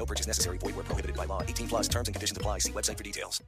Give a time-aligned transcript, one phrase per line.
[0.00, 0.56] No purchase necessary.
[0.56, 1.42] Void where prohibited by law.
[1.42, 2.60] 18 plus terms and conditions apply.
[2.60, 3.42] See website for details.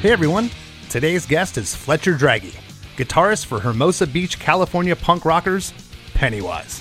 [0.00, 0.48] Hey everyone,
[0.88, 2.56] today's guest is Fletcher Dragge,
[2.96, 5.74] guitarist for Hermosa Beach, California punk rockers
[6.14, 6.80] Pennywise.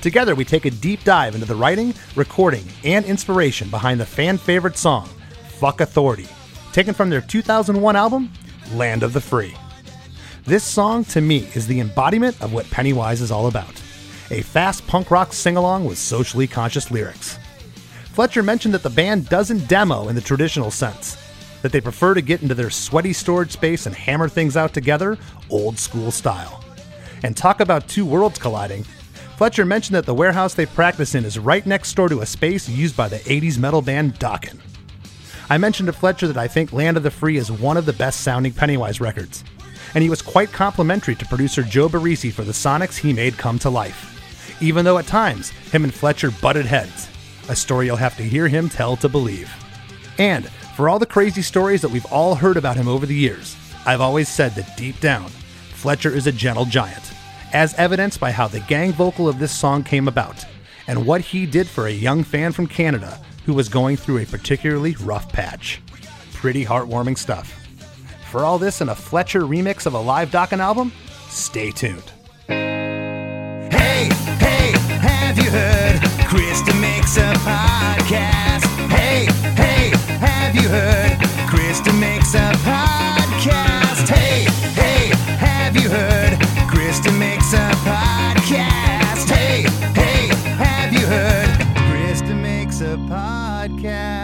[0.00, 4.38] Together, we take a deep dive into the writing, recording, and inspiration behind the fan
[4.38, 5.08] favorite song,
[5.60, 6.26] Fuck Authority,
[6.72, 8.32] taken from their 2001 album,
[8.72, 9.54] Land of the Free.
[10.44, 13.80] This song, to me, is the embodiment of what Pennywise is all about
[14.32, 17.38] a fast punk rock sing along with socially conscious lyrics.
[18.12, 21.16] Fletcher mentioned that the band doesn't demo in the traditional sense,
[21.60, 25.16] that they prefer to get into their sweaty storage space and hammer things out together,
[25.48, 26.64] old school style.
[27.22, 28.82] And talk about two worlds colliding.
[29.36, 32.68] Fletcher mentioned that the warehouse they practice in is right next door to a space
[32.68, 34.58] used by the 80s metal band Dokken.
[35.50, 37.92] I mentioned to Fletcher that I think Land of the Free is one of the
[37.92, 39.44] best sounding Pennywise records,
[39.94, 43.58] and he was quite complimentary to producer Joe Barresi for the Sonics he made come
[43.60, 47.08] to life, even though at times him and Fletcher butted heads,
[47.48, 49.52] a story you'll have to hear him tell to believe.
[50.18, 53.56] And for all the crazy stories that we've all heard about him over the years,
[53.84, 57.12] I've always said that deep down, Fletcher is a gentle giant,
[57.52, 60.44] as evidenced by how the gang vocal of this song came about,
[60.86, 64.26] and what he did for a young fan from Canada who was going through a
[64.26, 65.80] particularly rough patch.
[66.32, 67.61] Pretty heartwarming stuff.
[68.32, 70.90] For all this and a Fletcher remix of a live Dokken album,
[71.28, 72.12] stay tuned.
[72.48, 74.08] Hey,
[74.40, 76.00] hey, have you heard?
[76.28, 78.64] Chris DeMakes a podcast.
[78.88, 81.18] Hey, hey, have you heard?
[81.46, 84.08] Chris DeMakes a podcast.
[84.08, 84.46] Hey,
[84.80, 86.38] hey, have you heard?
[86.70, 89.28] Chris DeMakes a podcast.
[89.28, 91.50] Hey, hey, have you heard?
[91.90, 94.21] Chris DeMakes a podcast.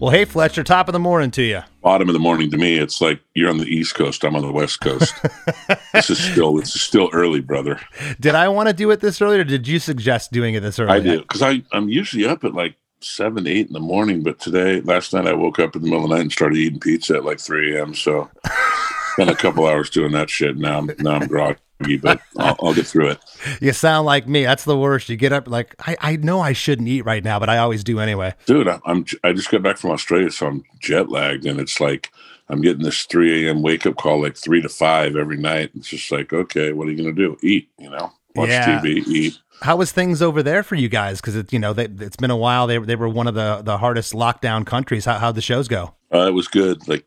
[0.00, 1.60] Well, hey, Fletcher, top of the morning to you.
[1.82, 2.78] bottom of the morning to me.
[2.78, 4.24] It's like you're on the East Coast.
[4.24, 5.14] I'm on the West Coast.
[5.92, 7.78] this is still this is still early, brother.
[8.18, 10.78] Did I want to do it this early, or did you suggest doing it this
[10.78, 10.92] early?
[10.92, 14.38] I do because I I'm usually up at like seven eight in the morning, but
[14.38, 16.80] today last night I woke up in the middle of the night and started eating
[16.80, 17.94] pizza at like three a.m.
[17.94, 18.30] So
[19.12, 20.56] spent a couple hours doing that shit.
[20.56, 21.60] Now I'm now I'm groggy,
[22.02, 23.18] but I'll, I'll get through it.
[23.60, 24.44] You sound like me.
[24.44, 25.08] That's the worst.
[25.08, 27.82] You get up like I, I know I shouldn't eat right now, but I always
[27.84, 28.34] do anyway.
[28.46, 31.80] dude I- i'm i just got back from australia so i'm jet lagged and it's
[31.80, 32.10] like
[32.48, 35.88] i'm getting this 3 a.m wake up call like 3 to 5 every night it's
[35.88, 38.80] just like okay what are you gonna do eat you know watch Yeah.
[38.80, 41.20] tv eat How was things over there for you guys?
[41.20, 42.66] Because it, you know, they, it's been a while.
[42.66, 45.04] They they were one of the the hardest lockdown countries.
[45.04, 45.94] How how'd the shows go?
[46.14, 47.04] uh, it was good like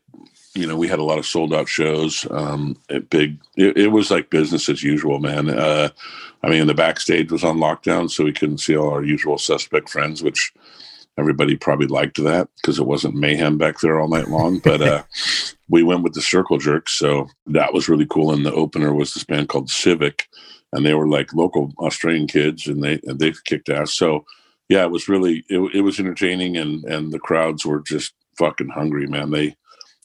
[0.54, 3.88] you know we had a lot of sold out shows um it big it, it
[3.88, 5.50] was like business as usual man.
[5.50, 5.88] Uh
[6.42, 9.88] i mean the backstage was on lockdown so we couldn't see all our usual suspect
[9.88, 10.52] friends which
[11.16, 15.02] everybody probably liked that because it wasn't mayhem back there all night long but uh
[15.68, 19.14] we went with the circle jerks so that was really cool and the opener was
[19.14, 20.28] this band called civic
[20.74, 23.94] and they were like local australian kids and they and they kicked ass.
[23.94, 24.26] So
[24.68, 28.68] yeah it was really it, it was entertaining and and the crowds were just fucking
[28.68, 29.30] hungry man.
[29.30, 29.56] They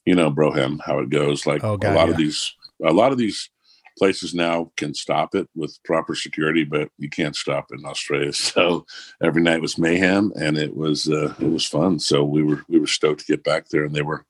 [0.09, 2.13] you know broham how it goes like Oh, God, a lot yeah.
[2.13, 2.41] of these
[2.83, 3.49] a lot of these
[3.95, 8.33] places now can stop it with proper security but you can't stop it in australia.
[8.49, 8.85] So
[9.21, 11.99] every night was mayhem and it was uh, it was fun.
[11.99, 14.25] So we were we were stoked to get back there and they were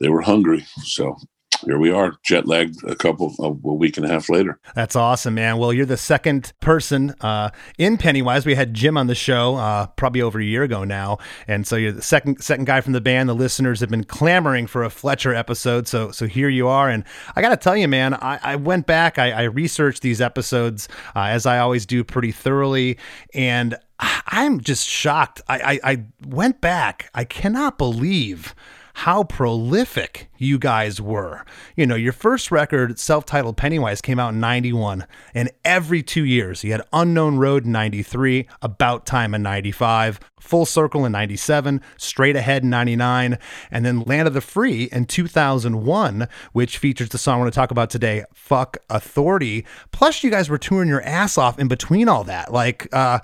[0.00, 0.66] they were hungry.
[0.82, 1.16] So
[1.64, 4.96] here we are jet lagged a couple of a week and a half later That's
[4.96, 5.58] awesome, man.
[5.58, 8.46] Well, you're the second person uh, in Pennywise.
[8.46, 11.76] We had Jim on the show uh, probably over a year ago now, and so
[11.76, 13.28] you're the second second guy from the band.
[13.28, 16.88] The listeners have been clamoring for a Fletcher episode, so so here you are.
[16.88, 17.04] And
[17.36, 20.88] I got to tell you, man, I, I went back, I, I researched these episodes
[21.14, 22.98] uh, as I always do, pretty thoroughly,
[23.32, 25.40] and I'm just shocked.
[25.48, 27.10] I, I, I went back.
[27.14, 28.54] I cannot believe
[28.94, 31.44] how prolific you guys were.
[31.76, 35.04] You know, your first record, self titled Pennywise, came out in 91,
[35.34, 40.64] and every two years you had Unknown Road in 93, About Time in 95, Full
[40.64, 43.36] Circle in 97, Straight Ahead in 99,
[43.70, 47.56] and then Land of the Free in 2001, which features the song we're going to
[47.56, 49.66] talk about today, Fuck Authority.
[49.90, 52.52] Plus, you guys were touring your ass off in between all that.
[52.52, 53.18] Like, uh,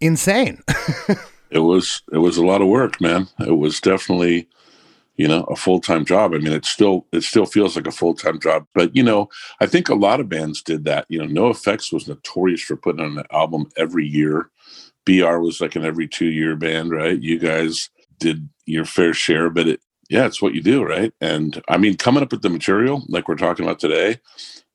[0.00, 0.62] insane.
[1.50, 4.48] it was it was a lot of work man it was definitely
[5.16, 6.34] you know, a full time job.
[6.34, 8.66] I mean, it still it still feels like a full time job.
[8.74, 9.28] But you know,
[9.60, 11.06] I think a lot of bands did that.
[11.08, 14.50] You know, NOFX was notorious for putting on an album every year.
[15.04, 17.20] BR was like an every two year band, right?
[17.20, 21.12] You guys did your fair share, but it yeah, it's what you do, right?
[21.20, 24.20] And I mean, coming up with the material like we're talking about today,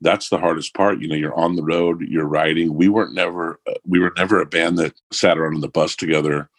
[0.01, 0.99] that's the hardest part.
[0.99, 2.73] You know, you're on the road, you're writing.
[2.73, 5.95] We weren't never uh, we were never a band that sat around on the bus
[5.95, 6.49] together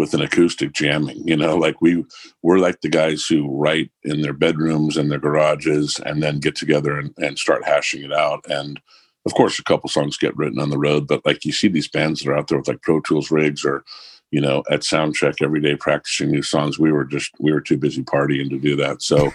[0.00, 1.28] with an acoustic jamming.
[1.28, 2.04] You know, like we
[2.42, 6.56] we're like the guys who write in their bedrooms and their garages and then get
[6.56, 8.42] together and, and start hashing it out.
[8.48, 8.80] And
[9.26, 11.86] of course, a couple songs get written on the road, but like you see these
[11.86, 13.84] bands that are out there with like Pro Tools rigs or
[14.30, 16.78] you know at sound check every day practicing new songs.
[16.78, 19.02] We were just we were too busy partying to do that.
[19.02, 19.30] So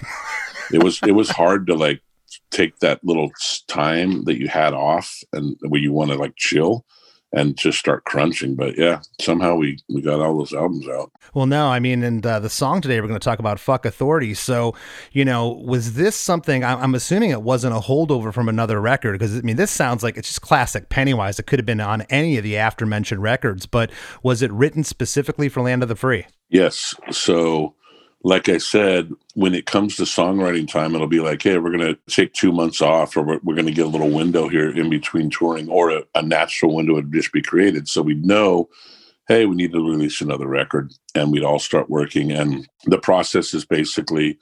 [0.73, 2.01] it was it was hard to like
[2.49, 3.29] take that little
[3.67, 6.85] time that you had off and where you want to like chill
[7.33, 8.55] and just start crunching.
[8.55, 11.11] But yeah, somehow we we got all those albums out.
[11.33, 13.85] Well, no, I mean, and uh, the song today we're going to talk about "Fuck
[13.85, 14.75] Authority." So,
[15.11, 16.63] you know, was this something?
[16.63, 20.17] I'm assuming it wasn't a holdover from another record because I mean, this sounds like
[20.17, 21.39] it's just classic Pennywise.
[21.39, 23.91] It could have been on any of the after mentioned records, but
[24.23, 26.25] was it written specifically for Land of the Free?
[26.49, 26.93] Yes.
[27.11, 27.75] So
[28.25, 31.95] like I said, when it comes to songwriting time, it'll be like, hey, we're going
[31.95, 34.67] to take two months off, or we're, we're going to get a little window here
[34.75, 37.87] in between touring, or a, a natural window would just be created.
[37.87, 38.67] So we know,
[39.27, 42.31] hey, we need to release another record, and we'd all start working.
[42.31, 44.39] And the process is basically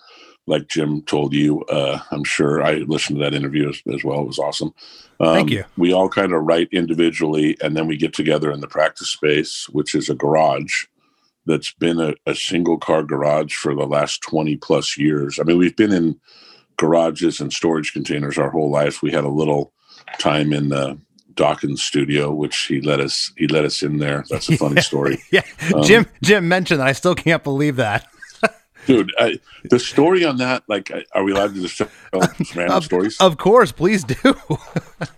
[0.48, 1.66] like Jim told you.
[1.66, 4.22] Uh, I'm sure I listened to that interview as, as well.
[4.22, 4.74] It was awesome.
[5.20, 5.66] Um, Thank you.
[5.76, 9.68] We all kind of write individually, and then we get together in the practice space,
[9.74, 10.86] which is a garage
[11.46, 15.40] that's been a, a single car garage for the last 20 plus years.
[15.40, 16.20] I mean, we've been in
[16.78, 19.02] garages and storage containers our whole life.
[19.02, 19.74] We had a little
[20.20, 20.98] time in the
[21.36, 24.24] Dokken's studio, which he let us he let us in there.
[24.30, 25.22] That's a funny story.
[25.32, 25.42] yeah,
[25.74, 26.88] um, Jim Jim mentioned that.
[26.88, 28.08] I still can't believe that.
[28.86, 29.40] dude, I,
[29.70, 31.90] the story on that, like, are we allowed to just tell
[32.56, 33.20] random of, stories?
[33.20, 34.36] Of course, please do.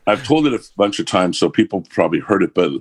[0.07, 2.53] I've told it a bunch of times, so people probably heard it.
[2.53, 2.71] But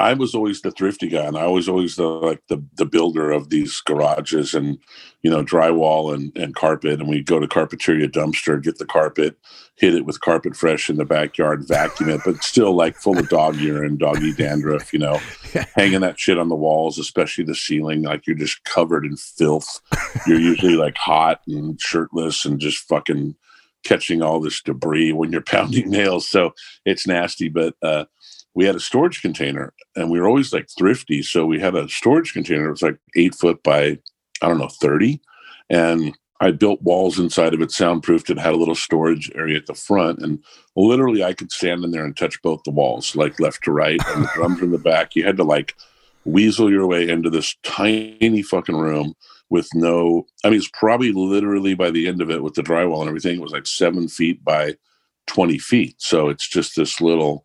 [0.00, 3.30] I was always the thrifty guy, and I was always the like the the builder
[3.30, 4.78] of these garages and
[5.22, 7.00] you know drywall and and carpet.
[7.00, 9.36] And we go to Carpeteria dumpster, get the carpet,
[9.76, 13.28] hit it with carpet fresh in the backyard, vacuum it, but still like full of
[13.28, 14.90] dog urine, doggy dandruff.
[14.90, 15.20] You know,
[15.74, 19.80] hanging that shit on the walls, especially the ceiling, like you're just covered in filth.
[20.26, 23.36] You're usually like hot and shirtless and just fucking
[23.84, 26.26] catching all this debris when you're pounding nails.
[26.26, 26.54] So
[26.86, 27.74] it's nasty, but.
[27.82, 28.06] uh
[28.54, 31.22] we had a storage container and we were always like thrifty.
[31.22, 32.66] So we had a storage container.
[32.66, 33.98] It was like eight foot by,
[34.42, 35.20] I don't know, 30.
[35.68, 39.66] And I built walls inside of it, soundproofed it, had a little storage area at
[39.66, 40.20] the front.
[40.20, 40.42] And
[40.74, 44.00] literally I could stand in there and touch both the walls, like left to right,
[44.08, 45.14] and the drums in the back.
[45.14, 45.76] You had to like
[46.24, 49.14] weasel your way into this tiny fucking room
[49.50, 53.00] with no, I mean, it's probably literally by the end of it with the drywall
[53.00, 54.76] and everything, it was like seven feet by
[55.26, 55.96] 20 feet.
[55.98, 57.44] So it's just this little,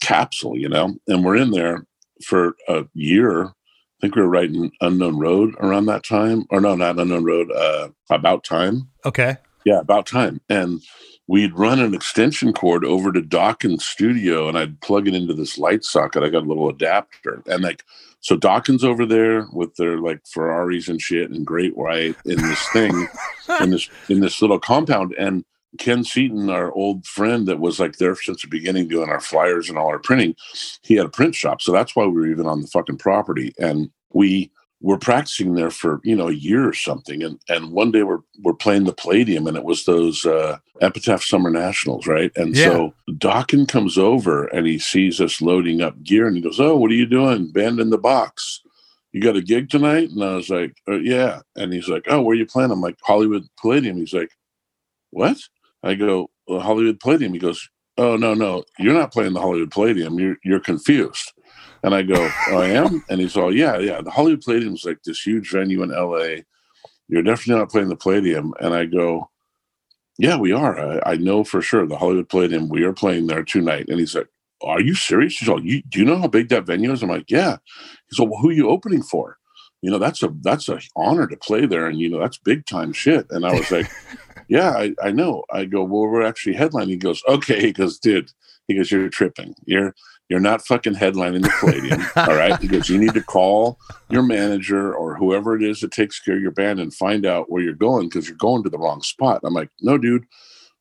[0.00, 1.86] capsule, you know, and we're in there
[2.24, 3.44] for a year.
[3.44, 3.52] I
[4.00, 7.88] think we were writing Unknown Road around that time, or no, not Unknown Road, uh,
[8.10, 8.88] About Time.
[9.04, 9.36] Okay.
[9.64, 10.40] Yeah, About Time.
[10.48, 10.82] And
[11.28, 15.58] we'd run an extension cord over to Dokken's Studio and I'd plug it into this
[15.58, 16.22] light socket.
[16.22, 17.42] I got a little adapter.
[17.46, 17.84] And like,
[18.20, 22.68] so Dokken's over there with their like Ferraris and shit and Great White in this
[22.68, 23.08] thing,
[23.60, 25.14] in this in this little compound.
[25.18, 25.44] And
[25.76, 29.68] Ken Seaton, our old friend that was like there since the beginning doing our flyers
[29.68, 30.34] and all our printing,
[30.82, 31.60] he had a print shop.
[31.60, 33.54] So that's why we were even on the fucking property.
[33.58, 37.22] And we were practicing there for, you know, a year or something.
[37.22, 41.22] And and one day we're we're playing the Palladium and it was those uh Epitaph
[41.22, 42.30] Summer Nationals, right?
[42.36, 42.64] And yeah.
[42.64, 46.76] so Dokken comes over and he sees us loading up gear and he goes, Oh,
[46.76, 47.50] what are you doing?
[47.50, 48.62] Band in the box.
[49.12, 50.10] You got a gig tonight?
[50.10, 51.40] And I was like, uh, Yeah.
[51.56, 52.70] And he's like, Oh, where are you playing?
[52.70, 53.96] I'm like, Hollywood Palladium.
[53.96, 54.30] He's like,
[55.10, 55.38] What?
[55.82, 57.32] I go, well, Hollywood Palladium.
[57.32, 57.68] He goes,
[57.98, 60.18] oh no, no, you're not playing the Hollywood Palladium.
[60.18, 61.32] You're you're confused.
[61.82, 62.14] And I go,
[62.48, 63.04] oh, I am.
[63.08, 64.00] And he's all, yeah, yeah.
[64.02, 66.44] The Hollywood Palladium is like this huge venue in L.A.
[67.08, 68.52] You're definitely not playing the Palladium.
[68.60, 69.30] And I go,
[70.18, 70.78] yeah, we are.
[70.78, 72.68] I, I know for sure the Hollywood Palladium.
[72.68, 73.86] We are playing there tonight.
[73.88, 74.28] And he's like,
[74.62, 75.38] are you serious?
[75.38, 77.02] He's all, you, do you know how big that venue is?
[77.02, 77.58] I'm like, yeah.
[78.10, 79.38] He's all, well, who are you opening for?
[79.82, 82.66] You know, that's a that's a honor to play there, and you know that's big
[82.66, 83.26] time shit.
[83.30, 83.86] And I was like,
[84.48, 85.44] yeah, I, I know.
[85.50, 86.88] I go, well, we're actually headlining.
[86.88, 87.60] He goes, okay.
[87.60, 88.30] He goes, dude,
[88.68, 89.54] he goes, you're tripping.
[89.64, 89.94] You're
[90.28, 92.02] you're not fucking headlining the Palladium.
[92.16, 92.60] all right.
[92.60, 93.78] He goes, you need to call
[94.10, 97.48] your manager or whoever it is that takes care of your band and find out
[97.48, 99.42] where you're going because you're going to the wrong spot.
[99.44, 100.24] I'm like, no, dude,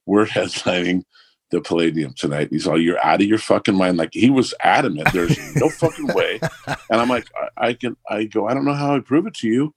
[0.07, 1.03] we're headlining
[1.51, 2.47] the Palladium tonight.
[2.49, 3.97] He's all, you're out of your fucking mind.
[3.97, 5.13] Like he was adamant.
[5.13, 6.39] There's no fucking way.
[6.67, 9.35] And I'm like, I, I can, I go, I don't know how I prove it
[9.35, 9.75] to you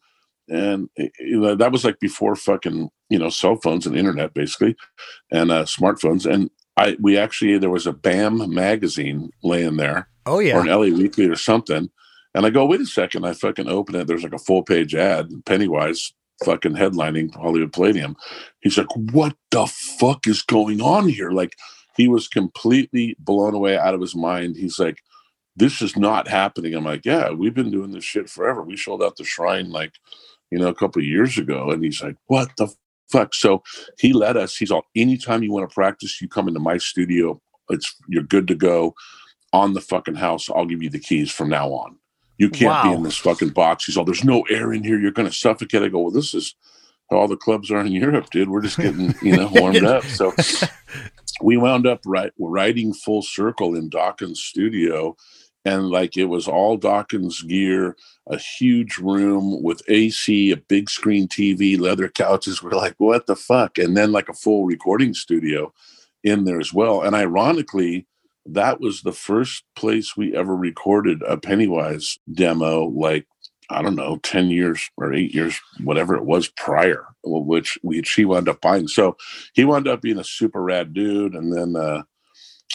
[0.49, 4.77] and you know, that was like before fucking you know cell phones and internet basically,
[5.31, 6.31] and uh, smartphones.
[6.31, 10.67] And I we actually there was a BAM magazine laying there, Oh yeah or an
[10.67, 11.91] LA Weekly or something.
[12.35, 13.25] And I go, wait a second.
[13.25, 14.07] I fucking open it.
[14.07, 16.13] There's like a full page ad, Pennywise
[16.45, 18.17] fucking headlining Hollywood Palladium.
[18.61, 21.31] He's like, what the fuck is going on here?
[21.31, 21.57] Like,
[21.97, 24.57] he was completely blown away out of his mind.
[24.57, 25.03] He's like,
[25.57, 26.75] this is not happening.
[26.75, 28.63] I'm like, yeah, we've been doing this shit forever.
[28.63, 29.93] We sold out the shrine like,
[30.51, 31.71] you know, a couple of years ago.
[31.71, 32.69] And he's like, what the
[33.11, 33.35] fuck?
[33.35, 33.63] So
[33.99, 37.41] he let us, he's all, anytime you want to practice, you come into my studio.
[37.71, 38.95] It's, you're good to go
[39.53, 40.49] on the fucking house.
[40.51, 41.97] I'll give you the keys from now on.
[42.39, 43.85] You can't be in this fucking box.
[43.85, 44.99] He's all, there's no air in here.
[44.99, 45.83] You're going to suffocate.
[45.83, 46.55] I go, well, this is
[47.11, 48.49] how all the clubs are in Europe, dude.
[48.49, 50.05] We're just getting, you know, warmed up.
[50.05, 50.33] So
[51.43, 55.17] we wound up right, writing full circle in Dokken's studio.
[55.65, 57.97] And like it was all Dokken's gear,
[58.27, 62.63] a huge room with AC, a big screen TV, leather couches.
[62.63, 63.77] We're like, what the fuck?
[63.77, 65.73] And then like a full recording studio
[66.23, 67.03] in there as well.
[67.03, 68.07] And ironically,
[68.47, 73.27] that was the first place we ever recorded a Pennywise demo, like,
[73.71, 78.25] I don't know, 10 years or eight years, whatever it was prior, which we she
[78.25, 78.89] wound up buying.
[78.89, 79.17] So
[79.53, 81.35] he wound up being a super rad dude.
[81.35, 82.03] And then uh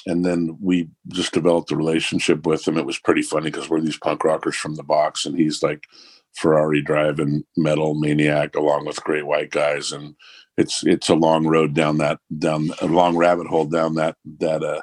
[0.05, 2.77] and then we just developed a relationship with him.
[2.77, 5.85] It was pretty funny because we're these punk rockers from the box, and he's like
[6.33, 10.15] Ferrari driving metal maniac along with great white guys, and
[10.57, 14.63] it's it's a long road down that down a long rabbit hole down that that
[14.63, 14.81] uh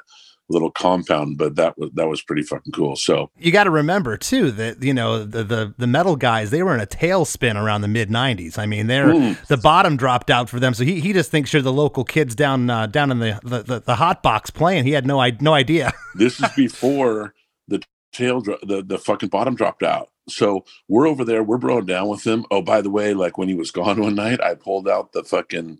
[0.51, 2.95] little compound, but that was that was pretty fucking cool.
[2.95, 6.61] So You got to remember too that you know the, the the metal guys they
[6.63, 8.57] were in a tailspin around the mid '90s.
[8.59, 9.47] I mean, they're Mm.
[9.47, 12.35] the bottom dropped out for them, so he, he just thinks you're the local kids
[12.35, 14.85] down uh, down in the, the, the, the hot box playing.
[14.85, 15.91] He had no I no idea.
[16.15, 17.33] this is before
[17.67, 17.81] the
[18.13, 20.09] tail dro- the the fucking bottom dropped out.
[20.31, 22.45] So we're over there, we're broing down with him.
[22.51, 25.23] Oh, by the way, like when he was gone one night, I pulled out the
[25.23, 25.79] fucking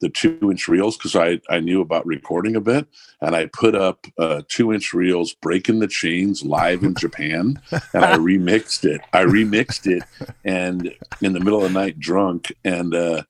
[0.00, 2.86] the two inch reels because I I knew about recording a bit,
[3.20, 7.60] and I put up uh, two inch reels, breaking the chains live in Japan,
[7.92, 9.00] and I remixed it.
[9.12, 10.04] I remixed it,
[10.44, 13.22] and in the middle of the night, drunk, and uh,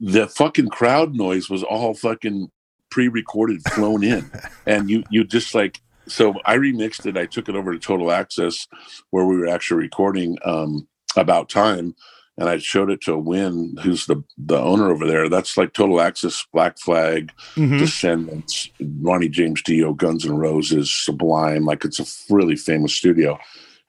[0.00, 2.50] the fucking crowd noise was all fucking
[2.90, 4.30] pre-recorded, flown in,
[4.66, 7.16] and you you just like so I remixed it.
[7.16, 8.66] I took it over to Total Access,
[9.10, 11.94] where we were actually recording um, about time,
[12.38, 15.28] and I showed it to Wyn, who's the the owner over there.
[15.28, 17.78] That's like Total Access, Black Flag, Mhm.
[17.78, 21.64] Descendents, Ronnie James Dio, Guns N' Roses, Sublime.
[21.64, 23.38] Like it's a really famous studio.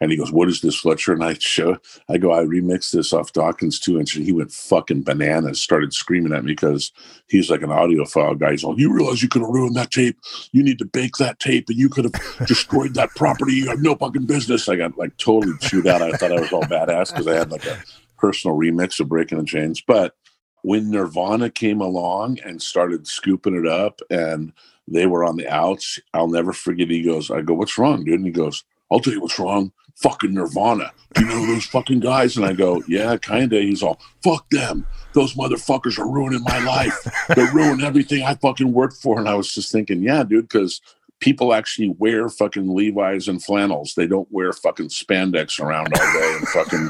[0.03, 1.77] And he goes, "What is this, Fletcher?" And I show,
[2.09, 5.93] I go, "I remixed this off Dokken's two inch," and he went fucking bananas, started
[5.93, 6.91] screaming at me because
[7.27, 8.51] he's like an audiophile guy.
[8.51, 10.17] He's all, "You realize you could have ruined that tape?
[10.51, 13.53] You need to bake that tape, and you could have destroyed that property.
[13.53, 16.01] You have no fucking business." I got like totally chewed out.
[16.01, 17.81] I thought I was all badass because I had like a
[18.17, 20.15] personal remix of Breaking the Chains, but
[20.63, 24.51] when Nirvana came along and started scooping it up and
[24.87, 26.89] they were on the outs, I'll never forget.
[26.89, 28.15] He goes, I go, what's wrong, dude?
[28.15, 29.71] And he goes, I'll tell you what's wrong.
[29.95, 30.91] Fucking Nirvana.
[31.13, 32.35] Do you know those fucking guys?
[32.35, 33.61] And I go, yeah, kind of.
[33.61, 34.85] He's all, fuck them.
[35.13, 37.07] Those motherfuckers are ruining my life.
[37.35, 39.19] They're ruining everything I fucking worked for.
[39.19, 40.81] And I was just thinking, yeah, dude, because
[41.19, 43.93] people actually wear fucking Levi's and flannels.
[43.95, 46.89] They don't wear fucking spandex around all day and fucking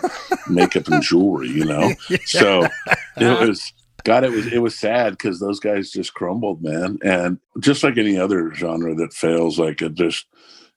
[0.50, 1.94] makeup and jewelry, you know?
[2.26, 2.66] So
[3.18, 6.98] it was God, it was it was sad because those guys just crumbled, man.
[7.04, 10.26] And just like any other genre that fails, like it just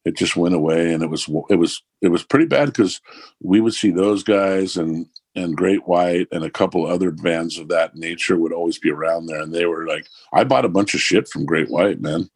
[0.07, 3.01] it just went away, and it was it was it was pretty bad because
[3.43, 7.69] we would see those guys and and Great White and a couple other bands of
[7.69, 10.95] that nature would always be around there, and they were like, I bought a bunch
[10.95, 12.31] of shit from Great White, man.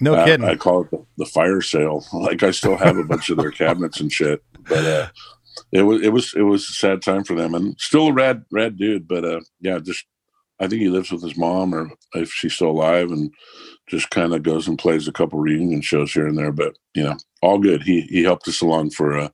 [0.00, 0.46] No Uh, kidding.
[0.46, 2.04] I call it the, the fire sale.
[2.12, 5.08] Like I still have a bunch of their cabinets and shit, but uh,
[5.72, 8.44] it was it was it was a sad time for them, and still a rad
[8.52, 9.08] rad dude.
[9.08, 10.04] But uh, yeah, just
[10.60, 13.32] I think he lives with his mom, or if she's still alive, and
[13.88, 16.52] just kind of goes and plays a couple reunion shows here and there.
[16.52, 17.84] But you know, all good.
[17.84, 19.28] He he helped us along for uh,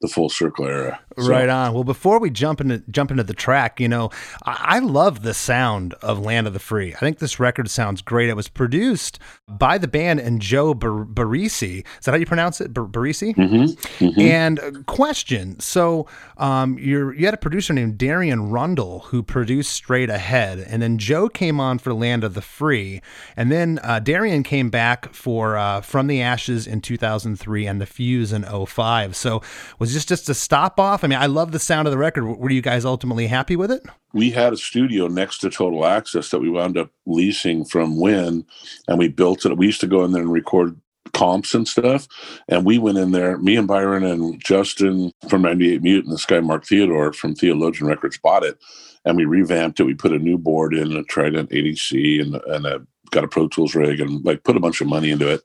[0.00, 1.00] the full circle era.
[1.18, 1.74] So, Right on.
[1.74, 4.10] Well, before we jump into jump into the track, you know,
[4.44, 6.94] I, I love the sound of Land of the Free.
[6.94, 8.28] I think this record sounds great.
[8.28, 11.84] It was produced by the band and Joe Bar- Barresi.
[11.98, 12.72] Is that how you pronounce it?
[12.72, 13.34] Bar- Barresi.
[13.34, 14.22] mhm, mhm.
[14.22, 19.72] And uh, question: So, um, you're you had a producer named Darian Rundall who produced
[19.72, 23.02] Straight Ahead, and then Joe came on for Land of the Free,
[23.36, 27.86] and then uh, Darian came back for uh, From the Ashes in 2003 and The
[27.86, 29.16] Fuse in 05.
[29.16, 29.42] So,
[29.80, 31.04] was this just a stop off?
[31.04, 32.24] I mean, I love the sound of the record.
[32.24, 33.84] Were you guys ultimately happy with it?
[34.12, 38.44] we had a studio next to Total Access that we wound up leasing from Wyn,
[38.86, 39.56] and we built it.
[39.56, 40.80] We used to go in there and record
[41.12, 42.06] comps and stuff.
[42.48, 46.26] And we went in there, me and Byron and Justin from 98 Mute and this
[46.26, 48.58] guy, Mark Theodore from Theologian Records bought it.
[49.04, 49.84] And we revamped it.
[49.84, 53.48] We put a new board in, a Trident 80C and, and a, got a Pro
[53.48, 55.42] Tools rig and like put a bunch of money into it.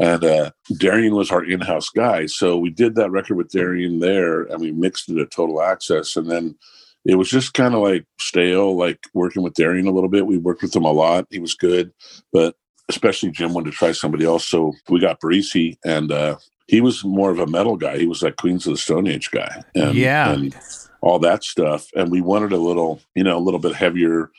[0.00, 2.26] And uh, Darian was our in-house guy.
[2.26, 6.16] So we did that record with Darian there and we mixed it at Total Access.
[6.16, 6.56] And then
[7.06, 10.26] it was just kind of like stale, like working with Darian a little bit.
[10.26, 11.26] We worked with him a lot.
[11.30, 11.92] He was good,
[12.32, 12.56] but
[12.88, 14.46] especially Jim wanted to try somebody else.
[14.46, 16.36] So we got Barresi, and uh,
[16.66, 17.98] he was more of a metal guy.
[17.98, 19.62] He was like Queens of the Stone Age guy.
[19.74, 20.32] And, yeah.
[20.32, 20.56] And
[21.00, 21.88] all that stuff.
[21.94, 24.30] And we wanted a little, you know, a little bit heavier,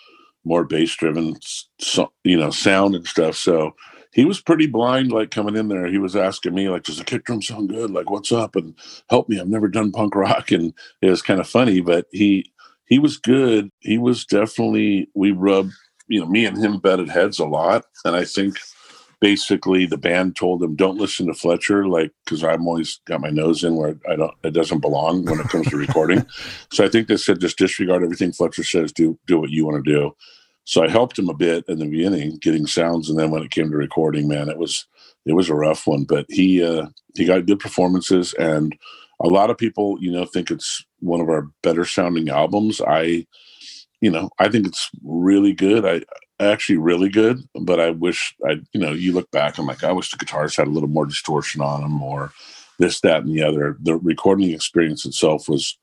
[0.44, 1.38] more bass driven,
[2.24, 3.36] you know, sound and stuff.
[3.36, 3.76] So
[4.18, 5.86] he was pretty blind, like coming in there.
[5.86, 7.92] He was asking me, like, does the kick drum sound good?
[7.92, 8.56] Like, what's up?
[8.56, 8.74] And
[9.12, 9.40] help me.
[9.40, 10.52] I've never done punk rock.
[10.58, 12.52] And it was kind of funny, but he,
[12.86, 13.70] he was good.
[13.80, 15.74] He was definitely, we rubbed
[16.08, 17.86] you know, me and him betted heads a lot.
[18.06, 18.58] And I think
[19.20, 23.30] basically the band told him, don't listen to Fletcher, like, because I'm always got my
[23.30, 26.26] nose in where I don't, it doesn't belong when it comes to recording.
[26.72, 29.84] so I think they said, just disregard everything Fletcher says, do, do what you want
[29.84, 30.16] to do.
[30.68, 33.10] So I helped him a bit in the beginning, getting sounds.
[33.10, 34.86] And then when it came to recording, man, it was,
[35.26, 38.78] it was a rough one, but he, uh, he got good performances and
[39.22, 42.82] a lot of people, you know, think it's one of our better sounding albums.
[42.82, 43.26] I,
[44.02, 45.86] you know, I think it's really good.
[45.86, 46.04] I
[46.44, 49.94] actually really good, but I wish I, you know, you look back, I'm like, I
[49.94, 52.34] wish the guitars had a little more distortion on them or
[52.78, 53.78] this, that, and the other.
[53.80, 55.78] The recording experience itself was,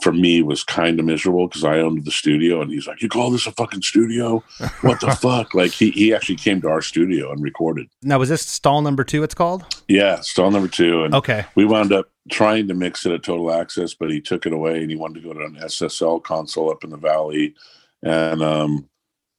[0.00, 3.08] for me, was kind of miserable because I owned the studio and he's like, You
[3.08, 4.42] call this a fucking studio?
[4.80, 5.54] What the fuck?
[5.54, 7.88] Like, he, he actually came to our studio and recorded.
[8.02, 9.64] Now, was this stall number two, it's called?
[9.88, 11.04] Yeah, stall number two.
[11.04, 11.44] And okay.
[11.54, 14.80] we wound up trying to mix it at Total Access, but he took it away
[14.80, 17.54] and he wanted to go to an SSL console up in the valley.
[18.02, 18.88] And um,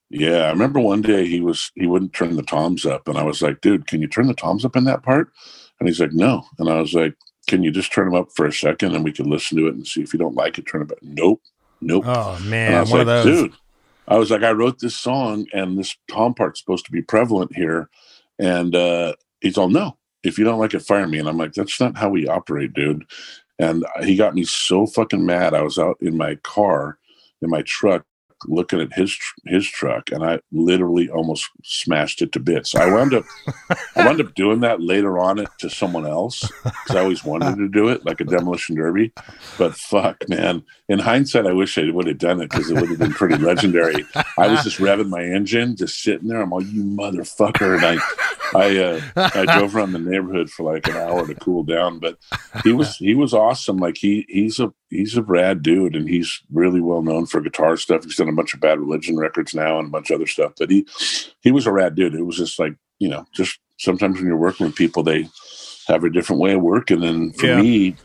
[0.10, 3.24] yeah, I remember one day he was he wouldn't turn the toms up, and I
[3.24, 5.32] was like, "Dude, can you turn the toms up in that part?"
[5.80, 7.16] And he's like, "No," and I was like,
[7.48, 9.76] "Can you just turn them up for a second and we can listen to it
[9.76, 11.42] and see if you don't like it, turn it back." Nope,
[11.82, 12.04] nope.
[12.06, 13.42] Oh man, I was one like, of those.
[13.42, 13.54] dude.
[14.08, 17.56] I was like, I wrote this song, and this tom part's supposed to be prevalent
[17.56, 17.90] here,
[18.38, 21.54] and uh, he's all, "No, if you don't like it, fire me." And I'm like,
[21.54, 23.06] "That's not how we operate, dude."
[23.60, 25.54] And he got me so fucking mad.
[25.54, 26.98] I was out in my car,
[27.42, 28.06] in my truck,
[28.46, 32.76] looking at his his truck, and I literally almost smashed it to bits.
[32.76, 33.24] I wound up
[33.96, 37.58] I wound up doing that later on it to someone else because I always wanted
[37.58, 39.14] to do it like a demolition derby.
[39.58, 40.64] But fuck, man!
[40.90, 43.38] In hindsight, I wish I would have done it because it would have been pretty
[43.38, 44.06] legendary.
[44.38, 46.42] I was just revving my engine, just sitting there.
[46.42, 48.24] I'm all you motherfucker, and I
[48.56, 52.00] I uh, I drove around the neighborhood for like an hour to cool down.
[52.00, 52.18] But
[52.64, 53.78] he was he was awesome.
[53.78, 57.78] Like he he's a he's a rad dude, and he's really well known for guitar
[57.78, 58.04] stuff.
[58.04, 60.54] He's done a bunch of Bad Religion records now and a bunch of other stuff.
[60.58, 60.86] But he
[61.42, 62.16] he was a rad dude.
[62.16, 65.28] It was just like you know, just sometimes when you're working with people, they
[65.88, 67.04] have a different way of working.
[67.04, 67.62] And then for Yeah.
[67.62, 67.96] me,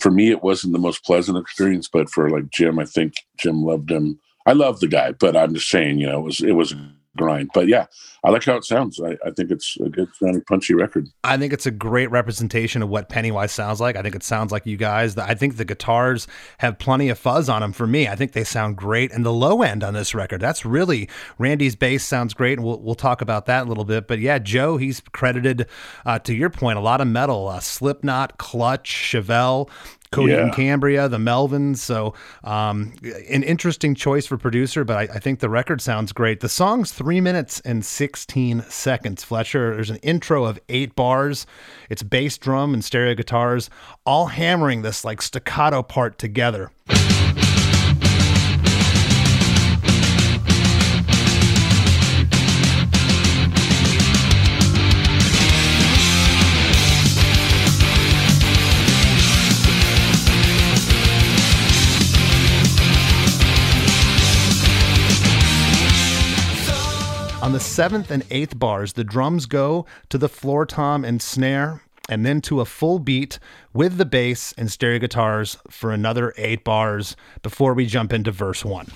[0.00, 1.88] for me, it wasn't the most pleasant experience.
[1.88, 4.18] But for like Jim, I think Jim loved him.
[4.46, 6.74] I love the guy, but I'm just saying, you know, it was it was
[7.16, 7.50] grind.
[7.52, 7.86] But yeah,
[8.24, 9.00] I like how it sounds.
[9.00, 11.08] I, I think it's a good sounding, punchy record.
[11.24, 13.96] I think it's a great representation of what Pennywise sounds like.
[13.96, 15.16] I think it sounds like you guys.
[15.16, 16.26] I think the guitars
[16.58, 18.08] have plenty of fuzz on them for me.
[18.08, 19.12] I think they sound great.
[19.12, 22.58] And the low end on this record, that's really Randy's bass sounds great.
[22.58, 24.06] And we'll, we'll talk about that a little bit.
[24.06, 25.66] But yeah, Joe, he's credited,
[26.04, 29.68] uh, to your point, a lot of metal uh, Slipknot, Clutch, Chevelle.
[30.12, 30.42] Coheed Yeah.
[30.42, 31.76] and Cambria, the Melvins.
[31.78, 32.92] So, um,
[33.28, 36.40] an interesting choice for producer, but I, I think the record sounds great.
[36.40, 39.22] The song's three minutes and 16 seconds.
[39.22, 41.46] Fletcher, there's an intro of eight bars.
[41.88, 43.70] It's bass drum and stereo guitars,
[44.04, 46.72] all hammering this like staccato part together.
[67.50, 71.82] On the seventh and eighth bars, the drums go to the floor tom and snare,
[72.08, 73.40] and then to a full beat
[73.72, 78.64] with the bass and stereo guitars for another eight bars before we jump into verse
[78.64, 78.86] one.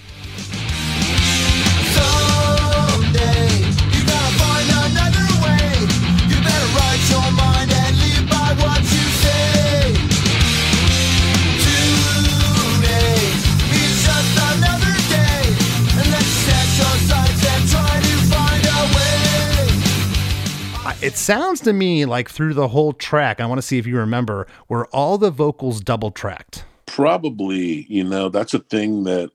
[21.04, 23.98] It sounds to me like through the whole track, I want to see if you
[23.98, 26.64] remember, were all the vocals double tracked.
[26.86, 29.30] Probably, you know, that's a thing that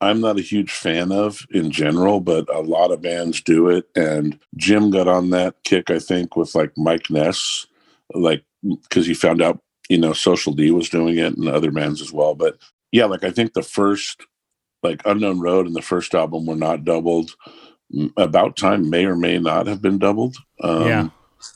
[0.00, 3.86] I'm not a huge fan of in general, but a lot of bands do it.
[3.94, 7.66] And Jim got on that kick, I think, with like Mike Ness,
[8.14, 12.00] like because he found out, you know, Social D was doing it and other bands
[12.00, 12.34] as well.
[12.34, 12.56] But
[12.92, 14.24] yeah, like I think the first,
[14.82, 17.36] like Unknown Road and the first album were not doubled.
[18.16, 20.36] About Time may or may not have been doubled.
[20.62, 21.08] Um, Yeah.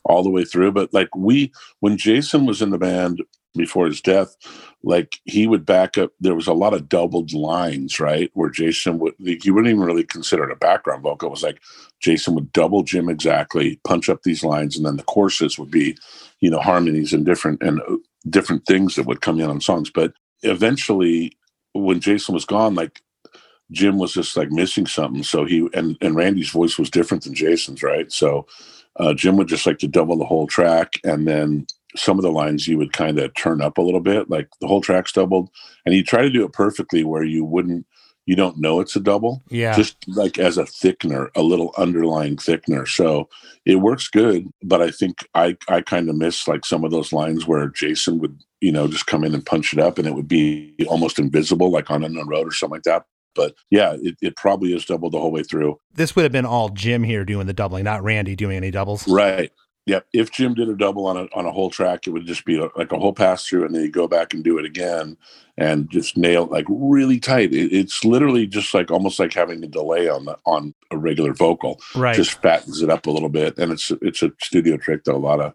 [0.05, 0.73] All the way through.
[0.73, 3.23] But like we, when Jason was in the band
[3.55, 4.35] before his death,
[4.83, 6.11] like he would back up.
[6.21, 8.31] There was a lot of doubled lines, right?
[8.35, 11.29] Where Jason would, like, you wouldn't even really consider it a background vocal.
[11.29, 11.61] It was like
[12.01, 15.97] Jason would double Jim exactly, punch up these lines, and then the choruses would be,
[16.41, 17.97] you know, harmonies and different and uh,
[18.29, 19.91] different things that would come in on songs.
[19.91, 21.33] But eventually,
[21.73, 23.03] when Jason was gone, like
[23.71, 25.23] Jim was just like missing something.
[25.23, 28.11] So he and and Randy's voice was different than Jason's, right?
[28.13, 28.47] So
[29.01, 32.31] uh, Jim would just like to double the whole track, and then some of the
[32.31, 35.49] lines you would kind of turn up a little bit, like the whole track's doubled,
[35.85, 37.87] and he try to do it perfectly where you wouldn't,
[38.27, 39.75] you don't know it's a double, Yeah.
[39.77, 42.87] just like as a thickener, a little underlying thickener.
[42.89, 43.29] So
[43.65, 47.13] it works good, but I think I I kind of miss like some of those
[47.13, 50.15] lines where Jason would you know just come in and punch it up, and it
[50.15, 53.05] would be almost invisible, like on Unknown Road or something like that.
[53.35, 55.81] But yeah, it, it probably is doubled the whole way through.
[55.95, 59.07] this would have been all Jim here doing the doubling, not Randy doing any doubles.
[59.09, 59.51] Right.
[59.87, 60.07] Yep.
[60.15, 62.59] If Jim did a double on a on a whole track, it would just be
[62.59, 65.19] a, like a whole pass through, and then you go back and do it again,
[65.59, 67.53] and just nail it like really tight.
[67.53, 71.35] It, it's literally just like almost like having a delay on the on a regular
[71.35, 71.81] vocal.
[71.95, 72.17] Right.
[72.17, 75.19] Just fattens it up a little bit, and it's it's a studio trick that a
[75.19, 75.53] lot of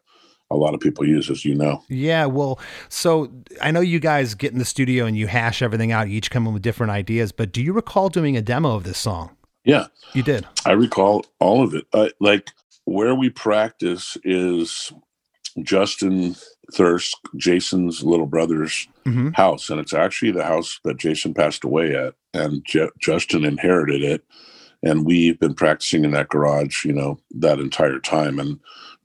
[0.52, 1.84] a lot of people use, as you know.
[1.90, 2.60] Yeah, well,
[2.90, 3.32] so
[3.62, 6.10] I know you guys get in the studio and you hash everything out.
[6.10, 8.84] You each come in with different ideas, but do you recall doing a demo of
[8.84, 9.36] this song?
[9.66, 10.48] Yeah, You did.
[10.66, 11.86] I recall all of it.
[11.94, 12.52] Uh, like
[12.86, 14.92] where we practice is
[15.62, 16.36] Justin
[16.74, 21.96] Thirsk, Jason's little brother's hmm house, and it's actually the house that Jason passed away
[21.96, 24.24] at, and Ju- Justin inherited it,
[24.82, 28.40] and we've been practicing in that garage, you know, that entire time.
[28.40, 28.60] And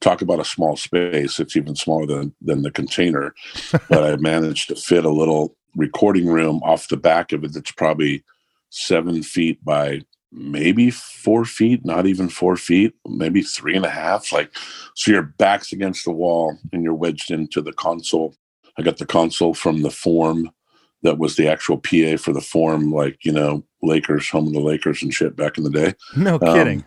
[0.04, 3.34] talk about a small space; it's even smaller than than the container,
[3.88, 7.72] but I managed to fit a little recording room off the back of it that's
[7.72, 8.22] probably
[8.70, 14.32] seven feet by maybe four feet, not even four feet, maybe three and a half.
[14.32, 14.50] Like,
[14.94, 18.34] so your back's against the wall and you're wedged into the console.
[18.76, 20.50] I got the console from the Forum
[21.02, 24.60] that was the actual PA for the Forum, like, you know, Lakers, home of the
[24.60, 25.94] Lakers and shit back in the day.
[26.16, 26.84] No Um, kidding.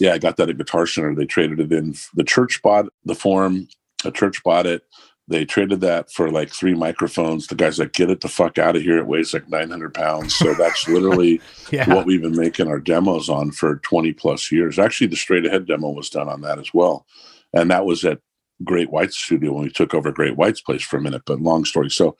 [0.00, 1.14] Yeah, I got that at Guitar Center.
[1.14, 1.94] They traded it in.
[2.14, 3.68] The church bought the Forum.
[4.04, 4.82] A church bought it.
[5.28, 7.46] They traded that for like three microphones.
[7.46, 8.96] The guy's like, "Get it the fuck out of here!
[8.98, 11.92] It weighs like 900 pounds." So that's literally yeah.
[11.92, 14.78] what we've been making our demos on for 20 plus years.
[14.78, 17.04] Actually, the straight ahead demo was done on that as well.
[17.52, 18.20] And that was at
[18.64, 21.22] Great White's studio when we took over Great White's place for a minute.
[21.26, 21.90] But long story.
[21.90, 22.16] So,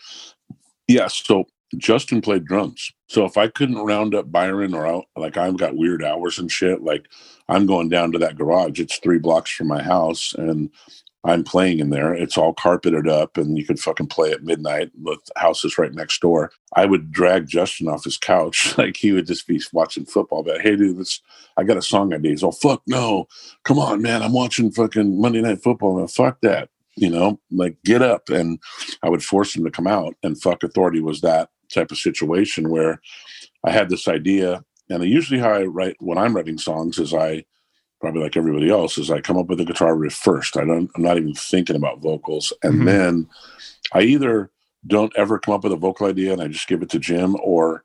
[0.87, 2.93] yeah, so Justin played drums.
[3.09, 6.51] So if I couldn't round up Byron or out, like I've got weird hours and
[6.51, 7.07] shit, like
[7.49, 8.81] I'm going down to that garage.
[8.81, 10.71] It's three blocks from my house and
[11.25, 12.15] I'm playing in there.
[12.15, 14.91] It's all carpeted up and you could fucking play at midnight.
[15.03, 16.53] The house is right next door.
[16.75, 18.75] I would drag Justin off his couch.
[18.79, 20.45] Like he would just be watching football.
[20.45, 21.21] But hey, dude, let's,
[21.57, 22.31] I got a song idea.
[22.31, 23.27] He's all, fuck no.
[23.65, 24.23] Come on, man.
[24.23, 25.99] I'm watching fucking Monday Night Football.
[25.99, 26.07] Man.
[26.07, 26.69] Fuck that.
[26.95, 28.29] You know, like get up.
[28.29, 28.61] And
[29.03, 30.15] I would force him to come out.
[30.23, 33.01] And fuck authority was that type of situation where
[33.65, 34.65] I had this idea.
[34.91, 37.45] And usually how I write when I'm writing songs is I,
[38.01, 40.57] probably like everybody else is I come up with a guitar riff first.
[40.57, 42.53] I don't I'm not even thinking about vocals.
[42.63, 42.85] And Mhm.
[42.85, 43.29] then
[43.93, 44.51] I either
[44.87, 47.37] don't ever come up with a vocal idea and I just give it to Jim
[47.43, 47.83] or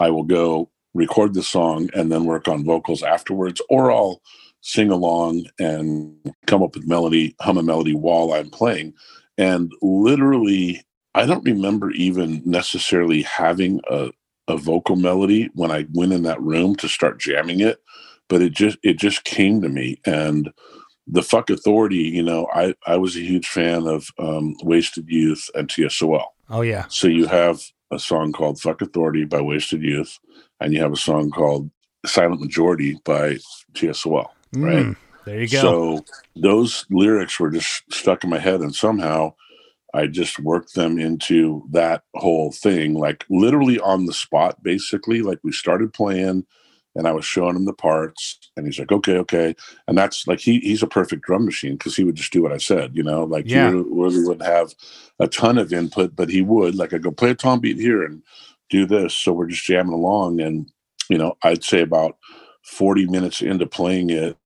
[0.00, 4.20] I will go record the song and then work on vocals afterwards or I'll
[4.60, 6.14] sing along and
[6.46, 8.92] come up with melody, hum a melody while I'm playing.
[9.38, 10.82] And literally
[11.14, 14.10] I don't remember even necessarily having a
[14.46, 17.78] a vocal melody when I went in that room to start jamming it
[18.28, 20.50] but it just it just came to me and
[21.06, 25.50] the fuck authority you know i i was a huge fan of um wasted youth
[25.54, 26.84] and tsol Oh yeah.
[26.88, 30.18] so you have a song called fuck authority by wasted youth
[30.60, 31.70] and you have a song called
[32.06, 33.36] silent majority by
[33.74, 34.86] tsol Right.
[34.86, 35.60] Mm, there you go.
[35.60, 36.04] so
[36.36, 39.34] those lyrics were just stuck in my head, and somehow
[39.94, 45.22] I just worked them into that whole thing, like literally on the spot, basically.
[45.22, 46.46] Like we started playing,
[46.94, 49.54] and I was showing him the parts, and he's like, "Okay, okay,"
[49.86, 52.52] and that's like he he's a perfect drum machine because he would just do what
[52.52, 53.70] I said, you know, like Yeah.
[53.70, 54.74] he really wouldn't have
[55.20, 56.74] a ton of input, but he would.
[56.74, 58.22] Like I go play a tom beat here and
[58.70, 60.70] do this, so we're just jamming along, and
[61.08, 62.18] you know, I'd say about
[62.64, 64.36] 40 minutes into playing it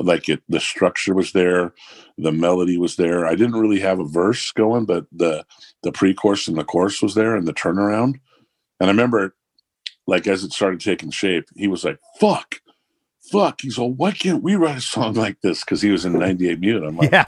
[0.00, 1.72] like it the structure was there
[2.18, 5.44] the melody was there i didn't really have a verse going but the
[5.82, 8.14] the pre-chorus and the chorus was there and the turnaround
[8.78, 9.34] and i remember
[10.08, 12.60] like as it started taking shape, he was like, "Fuck."
[13.30, 13.60] Fuck.
[13.60, 15.62] He's all, why can't we write a song like this?
[15.62, 16.82] Because he was in 98 Mute.
[16.82, 17.26] I'm like, Yeah.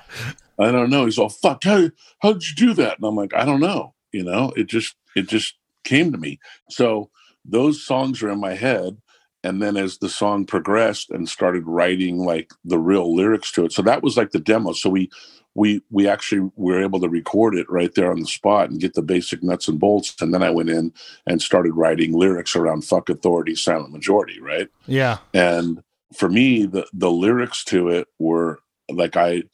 [0.59, 1.05] I don't know.
[1.05, 2.97] He's all, fuck, how, how did you do that?
[2.97, 3.93] And I'm like, I don't know.
[4.11, 6.41] You know, it just, it just came to me.
[6.71, 7.11] So
[7.45, 8.97] those songs are in my head.
[9.43, 13.73] And then as the song progressed and started writing like the real lyrics to it.
[13.73, 14.73] So that was like the demo.
[14.73, 15.11] So we,
[15.55, 18.95] we, we actually were able to record it right there on the spot and get
[18.95, 20.15] the basic nuts and bolts.
[20.21, 20.93] And then I went in
[21.27, 24.41] and started writing lyrics around fuck authority, silent majority.
[24.41, 24.69] Right.
[24.87, 25.19] Yeah.
[25.33, 25.83] And
[26.15, 29.45] for me, the, the lyrics to it were like, I,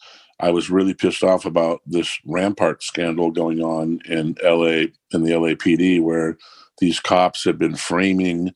[0.40, 5.32] I was really pissed off about this Rampart scandal going on in LA in the
[5.32, 6.36] LAPD, where
[6.78, 8.52] these cops had been framing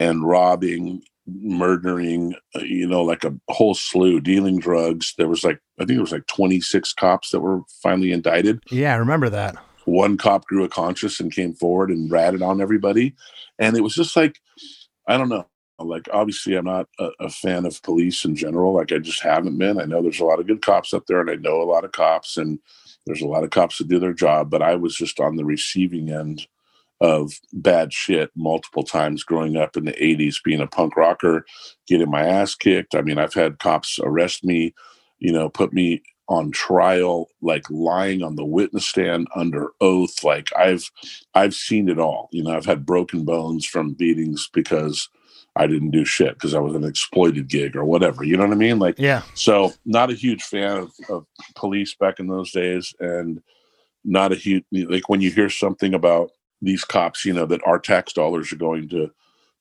[0.00, 5.14] and robbing, murdering, uh, you know, like a whole slew, dealing drugs.
[5.16, 8.60] There was like, I think it was like 26 cops that were finally indicted.
[8.70, 8.94] Yeah.
[8.94, 9.56] I remember that.
[9.84, 13.14] One cop grew a conscience and came forward and ratted on everybody.
[13.58, 14.40] And it was just like,
[15.06, 15.46] I don't know
[15.82, 19.58] like obviously i'm not a, a, fan of police in general like i just haven't
[19.58, 21.64] been i know there's a lot of good cops up there and i know a
[21.64, 22.58] lot of cops and
[23.06, 25.44] there's a lot of cops that do their job but i was just on the
[25.44, 26.46] receiving end
[27.00, 31.44] of bad shit multiple times growing up in the 80s being a punk rocker
[31.86, 34.74] getting my ass kicked i mean i've had cops arrest me
[35.18, 40.48] you know put me on trial like lying on the witness stand under oath like
[40.56, 40.90] i've
[41.34, 45.08] i've seen it all you know i've had broken bones from beatings because
[45.56, 48.22] I didn't do shit because I was an exploited gig or whatever.
[48.22, 48.78] You know what I mean?
[48.78, 49.22] Like, yeah.
[49.34, 53.42] So, not a huge fan of, of police back in those days, and
[54.04, 56.30] not a huge like when you hear something about
[56.62, 59.10] these cops, you know, that our tax dollars are going to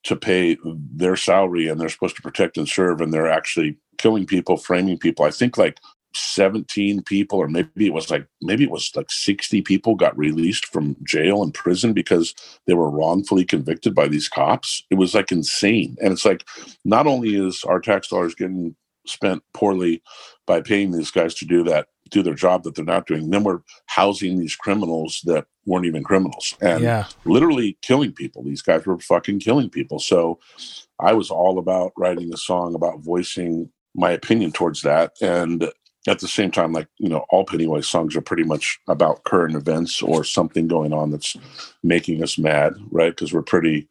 [0.04, 4.26] to pay their salary and they're supposed to protect and serve, and they're actually killing
[4.26, 5.26] people, framing people.
[5.26, 5.78] I think like
[6.16, 10.66] 17 people or maybe it was like maybe it was like 60 people got released
[10.66, 12.34] from jail and prison because
[12.66, 16.44] they were wrongfully convicted by these cops it was like insane and it's like
[16.84, 20.02] not only is our tax dollars getting spent poorly
[20.46, 23.30] by paying these guys to do that do their job that they're not doing.
[23.30, 27.06] Then we're housing these criminals that weren't even criminals and yeah.
[27.26, 28.44] literally killing people.
[28.44, 30.00] These guys were fucking killing people.
[30.00, 30.40] So
[31.00, 35.14] i was all about writing a song about voicing my opinion towards that.
[35.22, 35.72] And
[36.08, 39.56] at the same time, like you know, all Pennywise songs are pretty much about current
[39.56, 41.36] events or something going on that's
[41.84, 43.12] making us mad, right?
[43.12, 43.88] Because we're pretty,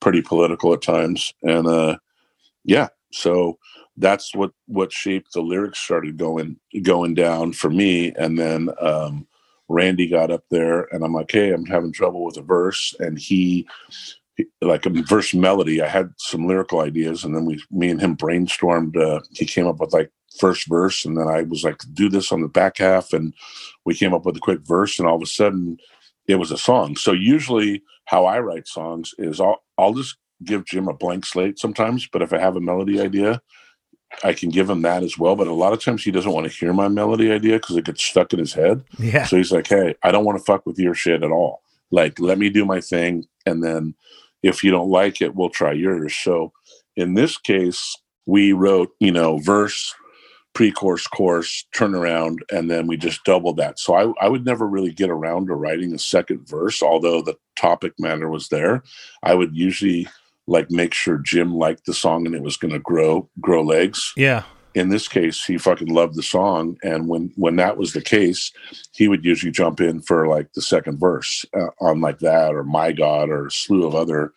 [0.00, 1.98] pretty political at times, and uh,
[2.64, 3.58] yeah, so
[4.00, 9.26] that's what what shaped the lyrics started going going down for me, and then um,
[9.68, 13.18] Randy got up there, and I'm like, hey, I'm having trouble with a verse, and
[13.18, 13.68] he
[14.62, 15.82] like a verse melody.
[15.82, 18.96] I had some lyrical ideas, and then we, me and him brainstormed.
[18.96, 22.32] Uh, he came up with like first verse, and then I was like, do this
[22.32, 23.34] on the back half, and
[23.84, 25.78] we came up with a quick verse, and all of a sudden,
[26.26, 26.96] it was a song.
[26.96, 31.58] So usually, how I write songs is I'll I'll just give Jim a blank slate
[31.58, 33.42] sometimes, but if I have a melody idea,
[34.24, 35.36] I can give him that as well.
[35.36, 37.84] But a lot of times he doesn't want to hear my melody idea because it
[37.84, 38.84] gets stuck in his head.
[38.98, 39.24] Yeah.
[39.24, 41.62] So he's like, hey, I don't want to fuck with your shit at all.
[41.90, 43.94] Like, let me do my thing, and then
[44.42, 46.14] if you don't like it, we'll try yours.
[46.14, 46.52] So
[46.96, 47.96] in this case,
[48.26, 49.92] we wrote, you know, verse,
[50.54, 53.78] pre-course, course, turnaround, and then we just doubled that.
[53.78, 57.36] So I, I would never really get around to writing a second verse, although the
[57.56, 58.82] topic matter was there.
[59.22, 60.08] I would usually
[60.50, 64.12] like make sure Jim liked the song and it was going to grow grow legs.
[64.16, 64.42] Yeah.
[64.74, 68.52] In this case, he fucking loved the song, and when when that was the case,
[68.92, 72.62] he would usually jump in for like the second verse uh, on like that or
[72.62, 74.32] My God or a slew of other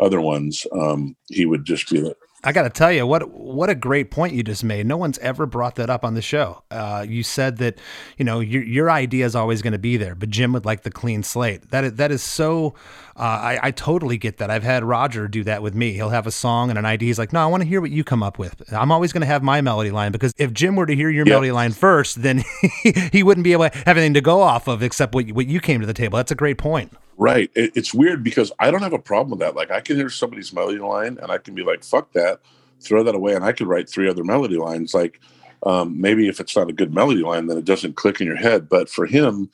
[0.00, 0.66] other ones.
[0.72, 4.10] Um, he would just be like, I got to tell you, what what a great
[4.12, 4.86] point you just made.
[4.86, 6.62] No one's ever brought that up on the show.
[6.70, 7.78] Uh, you said that,
[8.18, 10.82] you know, your your idea is always going to be there, but Jim would like
[10.84, 11.70] the clean slate.
[11.72, 12.74] That is, that is so.
[13.16, 14.50] Uh, I, I totally get that.
[14.50, 15.92] I've had Roger do that with me.
[15.94, 17.08] He'll have a song and an idea.
[17.08, 18.62] He's like, no, I want to hear what you come up with.
[18.72, 21.26] I'm always going to have my melody line because if Jim were to hear your
[21.26, 21.32] Yep.
[21.34, 22.44] melody line first, then
[22.82, 25.34] he, he wouldn't be able to have anything to go off of except what you,
[25.34, 26.16] what you came to the table.
[26.18, 26.92] That's a great point.
[27.16, 27.50] Right.
[27.54, 29.56] It, it's weird because I don't have a problem with that.
[29.56, 32.35] Like I can hear somebody's melody line and I can be like, fuck that,
[32.82, 33.34] throw that away.
[33.34, 34.94] And I could write three other melody lines.
[34.94, 35.20] Like
[35.62, 38.36] um, maybe if it's not a good melody line, then it doesn't click in your
[38.36, 38.68] head.
[38.68, 39.50] But for him,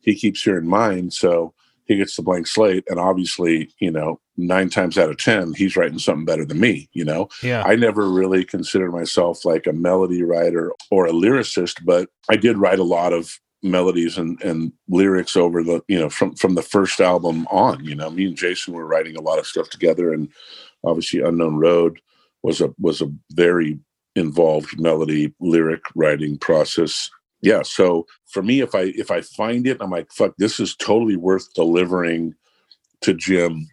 [0.00, 1.10] he keeps hearing mine.
[1.10, 1.54] So
[1.86, 2.84] he gets the blank slate.
[2.88, 6.88] And obviously, you know, nine times out of 10, he's writing something better than me,
[6.92, 7.28] you know?
[7.42, 7.62] Yeah.
[7.64, 12.58] I never really considered myself like a melody writer or a lyricist, but I did
[12.58, 16.62] write a lot of melodies and, and lyrics over the you know from from the
[16.62, 20.12] first album on you know me and jason were writing a lot of stuff together
[20.12, 20.28] and
[20.84, 21.98] obviously unknown road
[22.44, 23.78] was a was a very
[24.14, 27.10] involved melody lyric writing process
[27.42, 30.76] yeah so for me if i if i find it i'm like fuck this is
[30.76, 32.32] totally worth delivering
[33.00, 33.66] to jim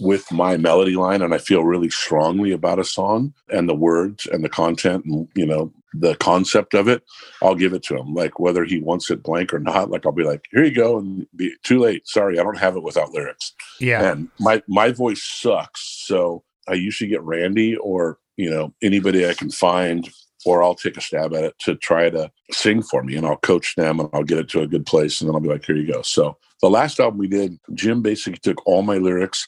[0.00, 4.26] with my melody line and I feel really strongly about a song and the words
[4.26, 7.02] and the content and you know the concept of it,
[7.42, 8.14] I'll give it to him.
[8.14, 10.98] Like whether he wants it blank or not, like I'll be like, here you go,
[10.98, 12.06] and be too late.
[12.06, 13.54] Sorry, I don't have it without lyrics.
[13.80, 14.12] Yeah.
[14.12, 19.34] And my my voice sucks, so I usually get Randy or you know anybody I
[19.34, 20.08] can find,
[20.44, 23.36] or I'll take a stab at it to try to sing for me, and I'll
[23.36, 25.64] coach them and I'll get it to a good place, and then I'll be like,
[25.64, 26.02] here you go.
[26.02, 29.46] So the last album we did, Jim basically took all my lyrics,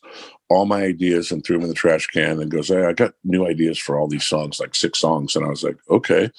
[0.49, 3.15] all my ideas, and threw them in the trash can, and goes, hey, I got
[3.25, 6.31] new ideas for all these songs, like six songs, and I was like, okay.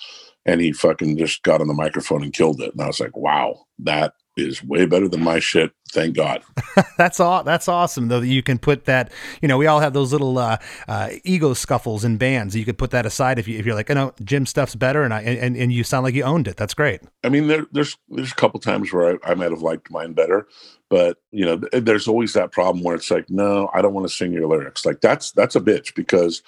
[0.45, 2.71] And he fucking just got on the microphone and killed it.
[2.71, 5.71] And I was like, wow, that is way better than my shit.
[5.91, 6.41] Thank God.
[6.97, 7.43] that's all.
[7.43, 8.21] That's awesome, though.
[8.21, 9.11] That you can put that.
[9.41, 12.55] You know, we all have those little uh, uh, ego scuffles in bands.
[12.55, 15.03] You could put that aside if you if you're like, you know, Jim stuff's better,
[15.03, 16.55] and I and, and you sound like you owned it.
[16.55, 17.01] That's great.
[17.23, 20.13] I mean, there, there's there's a couple times where I, I might have liked mine
[20.13, 20.47] better,
[20.89, 24.07] but you know, th- there's always that problem where it's like, no, I don't want
[24.07, 24.85] to sing your lyrics.
[24.85, 26.41] Like that's that's a bitch because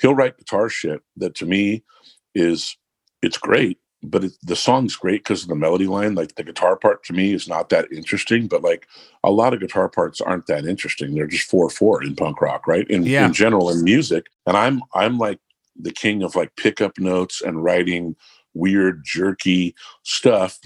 [0.00, 1.84] he'll write guitar shit that to me
[2.34, 2.76] is
[3.22, 6.14] it's great but it, the song's great because of the melody line.
[6.14, 8.86] Like the guitar part to me is not that interesting, but like
[9.24, 11.14] a lot of guitar parts aren't that interesting.
[11.14, 12.88] They're just four four in punk rock, right?
[12.88, 13.26] In Yeah.
[13.26, 14.26] in general in music.
[14.46, 15.38] And I'm I'm like
[15.78, 18.16] the king of like pickup notes and writing
[18.54, 20.58] weird jerky stuff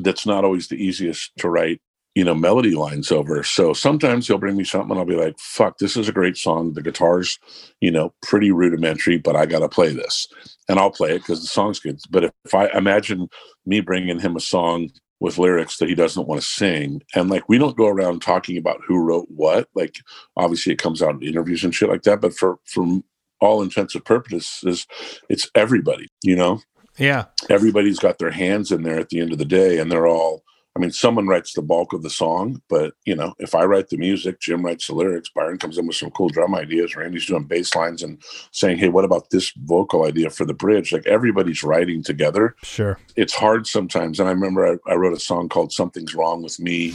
[0.00, 1.80] that's not always the easiest to write
[2.14, 3.42] you know melody lines over.
[3.42, 6.36] So sometimes he'll bring me something and i'll be like fuck this is a great
[6.36, 6.72] song.
[6.74, 7.38] The guitar's
[7.80, 10.28] you know pretty rudimentary but i gotta play this.
[10.68, 12.00] And i'll play it because the song's good.
[12.10, 13.28] But if, if i imagine
[13.66, 17.46] me bringing him a song with lyrics that he doesn't want to sing and like
[17.48, 19.96] we don't go around talking about who wrote what like
[20.36, 23.04] obviously it comes out in interviews and shit like that but for from
[23.38, 24.86] all intents and purposes
[25.28, 26.60] it's everybody you know?
[26.96, 27.26] Yeah.
[27.48, 30.42] everybody's got their hands in there at the end of the day and they're all
[30.76, 33.88] i mean someone writes the bulk of the song but you know if i write
[33.88, 37.26] the music jim writes the lyrics byron comes in with some cool drum ideas randy's
[37.26, 40.92] doing bass lines and saying hey what about this vocal idea for the bridge?
[40.92, 42.54] Like everybody's writing together.
[42.62, 42.98] Sure.
[43.16, 46.58] it's hard sometimes and i remember i, I wrote a song called something's wrong with
[46.58, 46.92] me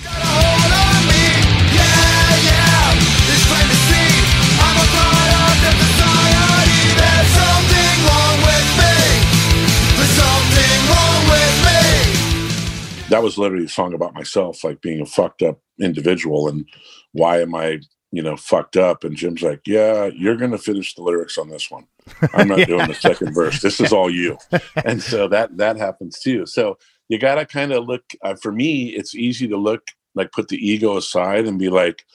[13.09, 16.65] that was literally a song about myself, like being a fucked up individual and
[17.11, 17.79] why am I,
[18.11, 19.03] you know, fucked up?
[19.03, 21.85] And Jim's like, Yeah, you're gonna finish the lyrics on this one.
[22.33, 23.61] I'm not doing the second verse.
[23.61, 24.37] This is all you.
[24.85, 26.45] And so that that happens too.
[26.45, 26.77] So
[27.09, 30.57] you gotta kind of look uh, for me, it's easy to look like put the
[30.57, 32.05] ego aside and be like,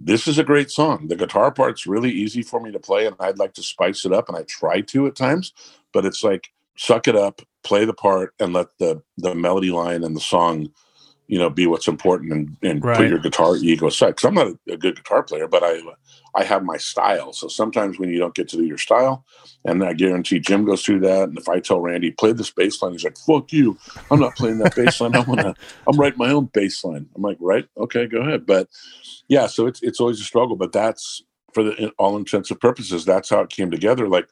[0.00, 1.08] this is a great song.
[1.08, 4.12] The guitar part's really easy for me to play, and I'd like to spice it
[4.12, 5.52] up, and I try to at times,
[5.92, 10.02] but it's like suck it up, play the part, and let the the melody line
[10.02, 10.70] and the song,
[11.28, 12.96] you know, be what's important, and, and Right.
[12.96, 14.08] put your guitar ego aside.
[14.10, 15.80] Because I'm not a, a good guitar player, but I
[16.34, 17.34] I have my style.
[17.34, 19.26] So sometimes when you don't get to do your style,
[19.66, 21.28] and I guarantee Jim goes through that.
[21.28, 23.78] And if I tell Randy play this bass line, he's like, "Fuck you!
[24.10, 25.14] I'm not playing that bass line.
[25.14, 25.54] I'm gonna
[25.86, 28.68] I'm writing my own bass line." I'm like, "Right, okay, go ahead." But
[29.28, 33.04] yeah, so it's it's always a struggle, but that's for the all intents and purposes,
[33.04, 34.08] that's how it came together.
[34.08, 34.28] Like,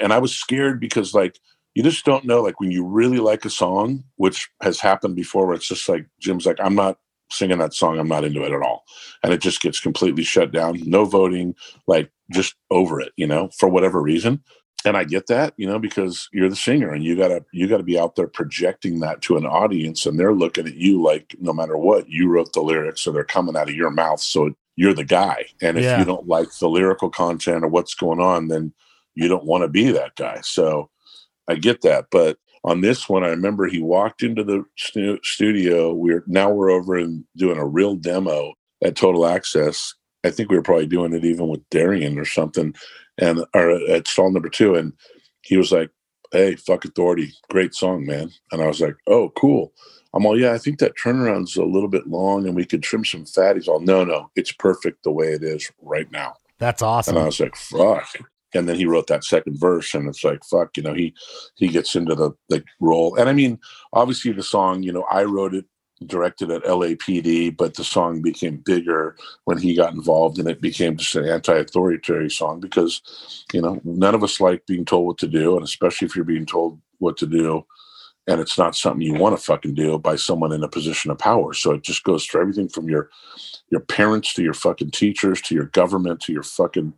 [0.00, 1.40] and I was scared because like
[1.74, 2.42] you just don't know.
[2.42, 6.06] Like when you really like a song, which has happened before, where it's just like
[6.20, 6.98] Jim's like, I'm not
[7.30, 8.84] singing that song, I'm not into it at all,
[9.22, 10.80] and it just gets completely shut down.
[10.84, 11.54] No voting,
[11.86, 14.42] like just over it, you know, for whatever reason.
[14.84, 17.84] And I get that, you know, because you're the singer and you gotta you gotta
[17.84, 21.52] be out there projecting that to an audience, and they're looking at you like no
[21.52, 24.20] matter what, you wrote the lyrics, so they're coming out of your mouth.
[24.20, 25.46] So you're the guy.
[25.62, 25.98] And if Yeah.
[26.00, 28.72] you don't like the lyrical content or what's going on, then
[29.14, 30.40] you don't want to be that guy.
[30.42, 30.90] So
[31.48, 32.06] I get that.
[32.10, 35.92] But on this one, I remember he walked into the stu- studio.
[35.92, 39.94] We're now we're over and doing a real demo at Total Access.
[40.24, 42.74] I think we were probably doing it even with Darian or something,
[43.18, 44.74] and or at stall number two.
[44.74, 44.92] And
[45.42, 45.90] he was like,
[46.30, 49.72] "Hey, fuck authority, great song, man." And I was like, "Oh, cool."
[50.14, 53.04] I'm all, "Yeah, I think that turnaround's a little bit long, and we could trim
[53.04, 56.80] some fat." He's all, "No, no, it's perfect the way it is right now." That's
[56.80, 57.16] awesome.
[57.16, 58.06] And I was like, fuck.
[58.54, 61.14] And then he wrote that second verse, and it's like, fuck, you know, he
[61.56, 63.16] he gets into the the role.
[63.16, 63.58] And I mean,
[63.92, 65.64] obviously the song, you know, I wrote it,
[66.06, 70.96] directed at LAPD, but the song became bigger when he got involved and it became
[70.96, 75.28] just an anti-authoritarian song because, you know, none of us like being told what to
[75.28, 77.64] do, and especially if you're being told what to do
[78.26, 81.18] and it's not something you want to fucking do by someone in a position of
[81.18, 81.52] power.
[81.52, 83.10] So it just goes for everything from your
[83.70, 86.92] your parents to your fucking teachers to your government to your fucking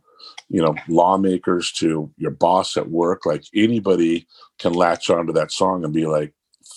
[0.49, 4.27] you know lawmakers to your boss at work like anybody
[4.59, 6.33] can latch onto that song and be like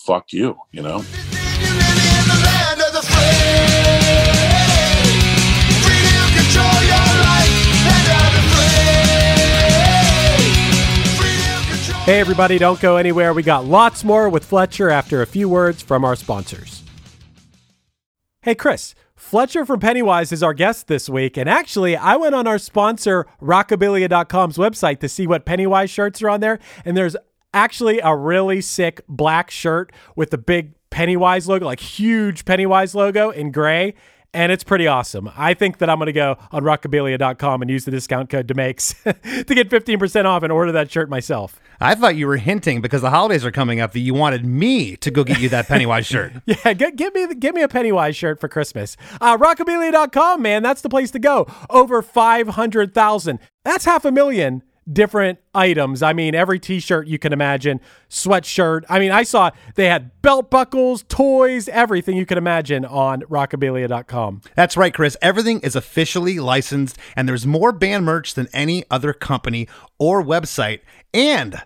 [0.06, 1.04] fuck you you know
[12.08, 13.34] Hey, everybody, don't go anywhere.
[13.34, 16.82] We got lots more with Fletcher after a few words from our sponsors.
[18.40, 18.94] Hey, Chris.
[19.28, 21.36] Fletcher from Pennywise is our guest this week.
[21.36, 26.30] And actually, I went on our sponsor, rockabilia.com's website to see what Pennywise shirts are
[26.30, 26.58] on there.
[26.82, 27.14] And there's
[27.52, 33.28] actually a really sick black shirt with the big Pennywise logo, like huge Pennywise logo
[33.28, 33.92] in gray
[34.34, 35.30] and it's pretty awesome.
[35.36, 38.54] I think that I'm going to go on rockabilia.com and use the discount code to
[38.54, 41.60] DeMakes to get 15% off and order that shirt myself.
[41.80, 44.96] I thought you were hinting because the holidays are coming up that you wanted me
[44.96, 46.32] to go get you that Pennywise shirt.
[46.44, 48.96] yeah, get, give me give me a Pennywise shirt for Christmas.
[49.20, 51.46] Uh, rockabilia.com, man, that's the place to go.
[51.70, 53.38] Over 500,000.
[53.64, 54.62] That's half a million
[54.92, 56.02] different items.
[56.02, 58.84] I mean, every t-shirt you can imagine, sweatshirt.
[58.88, 64.42] I mean, I saw they had belt buckles, toys, everything you can imagine on rockabilia.com.
[64.54, 65.16] That's right, Chris.
[65.20, 69.68] Everything is officially licensed and there's more band merch than any other company
[69.98, 70.80] or website.
[71.12, 71.62] And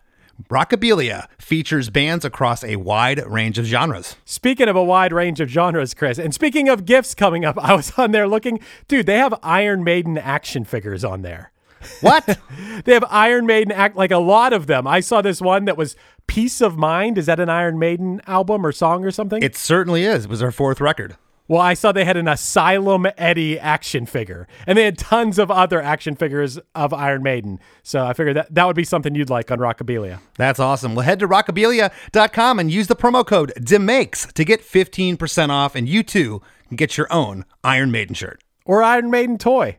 [0.48, 4.16] Rockabilia features bands across a wide range of genres.
[4.24, 7.74] Speaking of a wide range of genres, Chris, and speaking of gifts coming up, I
[7.74, 8.60] was on there looking.
[8.88, 11.51] Dude, they have Iron Maiden action figures on there.
[12.00, 12.38] What?
[12.84, 14.86] they have Iron Maiden act like a lot of them.
[14.86, 17.18] I saw this one that was Piece of Mind.
[17.18, 19.42] Is that an Iron Maiden album or song or something?
[19.42, 20.24] It certainly is.
[20.24, 21.16] It was their fourth record.
[21.48, 25.50] Well, I saw they had an Asylum Eddie action figure, and they had tons of
[25.50, 27.58] other action figures of Iron Maiden.
[27.82, 30.20] So I figured that that would be something you'd like on Rockabilia.
[30.38, 30.94] That's awesome.
[30.94, 35.88] Well, head to rockabilia.com and use the promo code DEMAKES to get 15% off, and
[35.88, 38.42] you too can get your own Iron Maiden shirt.
[38.64, 39.78] Or Iron Maiden toy.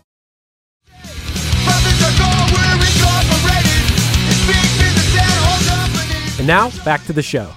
[6.41, 7.53] And now, back to the show.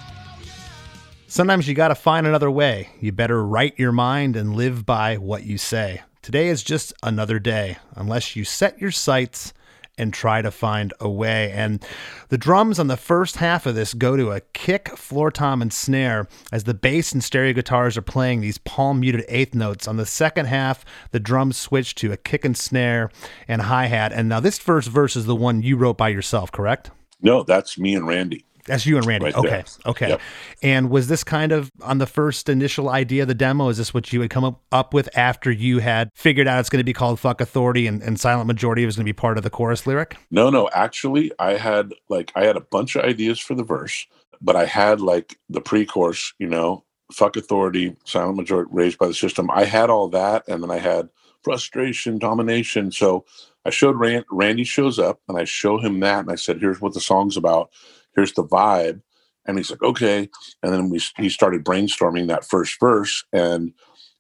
[1.26, 2.90] Sometimes you got to find another way.
[3.00, 6.02] You better write your mind and live by what you say.
[6.20, 9.54] Today is just another day, unless you set your sights
[9.96, 11.50] and try to find a way.
[11.52, 11.82] And
[12.28, 15.72] the drums on the first half of this go to a kick, floor tom, and
[15.72, 19.88] snare as the bass and stereo guitars are playing these palm muted eighth notes.
[19.88, 23.10] On the second half, the drums switch to a kick and snare
[23.48, 24.12] and hi hat.
[24.12, 26.90] And now this first verse is the one you wrote by yourself, correct?
[27.22, 28.44] No, that's me and Randy.
[28.66, 29.26] That's you and Randy.
[29.26, 29.48] Right okay.
[29.48, 29.64] there.
[29.86, 30.08] Okay.
[30.10, 30.20] Yep.
[30.62, 33.68] And was this kind of on the first initial idea of the demo?
[33.68, 36.70] Is this what you had come up, up with after you had figured out it's
[36.70, 39.36] going to be called Fuck Authority and, and Silent Majority was going to be part
[39.36, 40.16] of the chorus lyric?
[40.30, 44.06] No, no, actually, I had like I had a bunch of ideas for the verse,
[44.40, 49.14] but I had like the pre-chorus, you know, fuck authority, silent majority raised by the
[49.14, 49.50] system.
[49.50, 51.08] I had all that, and then I had
[51.42, 52.90] frustration, domination.
[52.90, 53.24] So
[53.64, 56.80] I showed Rand, Randy shows up, and I show him that, and I said, "Here's
[56.80, 57.70] what the song's about.
[58.16, 59.02] Here's the vibe."
[59.46, 60.28] And he's like, "Okay."
[60.62, 63.72] And then we he started brainstorming that first verse, and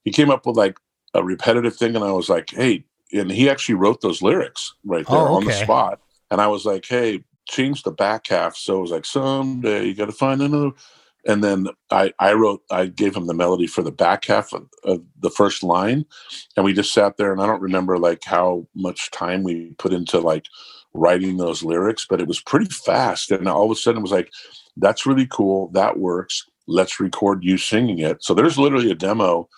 [0.04, 0.78] he came up with like
[1.14, 5.06] a repetitive thing, and I was like, "Hey." And he actually wrote those lyrics right
[5.06, 6.00] there Oh, on the spot.
[6.30, 8.56] And I was like, hey, change the back half.
[8.56, 10.72] So it was like, someday you got to find another.
[11.26, 14.68] And then I, I wrote, I gave him the melody for the back half of,
[14.82, 16.04] of the first line.
[16.56, 19.92] And we just sat there and I don't remember like how much time we put
[19.92, 20.46] into like
[20.94, 23.30] writing those lyrics, but it was pretty fast.
[23.30, 24.30] And all of a sudden it was like,
[24.76, 25.68] that's really cool.
[25.72, 26.44] That works.
[26.66, 28.22] Let's record you singing it.
[28.24, 29.48] So there's literally a demo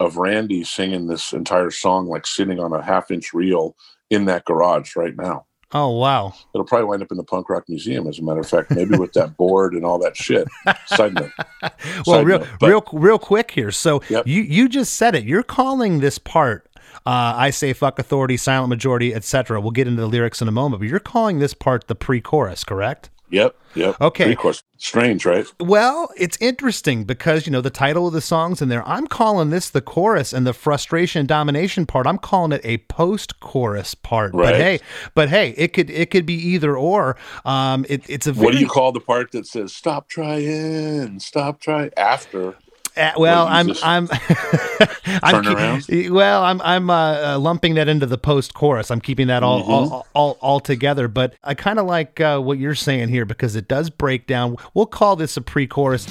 [0.00, 3.76] of Randy singing this entire song, like sitting on a half inch reel
[4.10, 5.46] in that garage right now.
[5.72, 6.32] Oh, wow.
[6.54, 8.96] It'll probably wind up in the punk rock museum, as a matter of fact, maybe
[8.96, 10.46] with that board and all that shit.
[10.86, 11.30] Side note.
[12.06, 13.70] Well, Side real, note, but- real, real quick here.
[13.72, 14.26] So Yep.
[14.28, 15.24] you you just said it.
[15.24, 16.70] You're calling this part.
[17.06, 19.60] Uh, I say fuck authority, silent majority, etc.
[19.60, 22.64] We'll get into the lyrics in a moment, but you're calling this part the pre-chorus,
[22.64, 23.10] correct?
[23.30, 24.00] Yep, yep.
[24.00, 24.32] Okay.
[24.32, 24.62] Of course.
[24.78, 25.46] Strange, right?
[25.58, 28.86] Well, it's interesting because you know the title of the song's in there.
[28.86, 32.06] I'm calling this the chorus, and the frustration and domination part.
[32.06, 34.34] I'm calling it a post-chorus part.
[34.34, 34.50] Right.
[34.50, 34.80] But hey,
[35.14, 37.16] but hey, it could it could be either or.
[37.44, 41.18] Um, it, it's a very What do you call the part that says "stop trying,
[41.18, 42.54] stop trying" after?
[42.96, 44.08] Uh, well, I'm I'm
[45.22, 45.44] I'm turn
[46.14, 48.90] well, I'm I'm uh, uh, lumping that into the post chorus.
[48.90, 49.70] I'm keeping that all Mm-hmm.
[49.70, 51.08] all, all all together.
[51.08, 54.56] But I kind of like uh, what you're saying here because it does break down.
[54.74, 56.06] We'll call this a pre-chorus.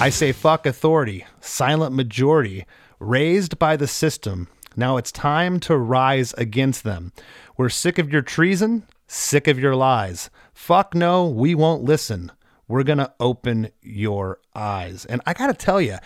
[0.00, 2.66] I say fuck authority, silent majority,
[3.00, 4.46] raised by the system.
[4.76, 7.12] Now it's time to rise against them.
[7.56, 10.30] We're sick of your treason, sick of your lies.
[10.54, 12.30] Fuck no, we won't listen.
[12.68, 15.04] We're going to open your eyes.
[15.04, 15.96] And I got to tell you,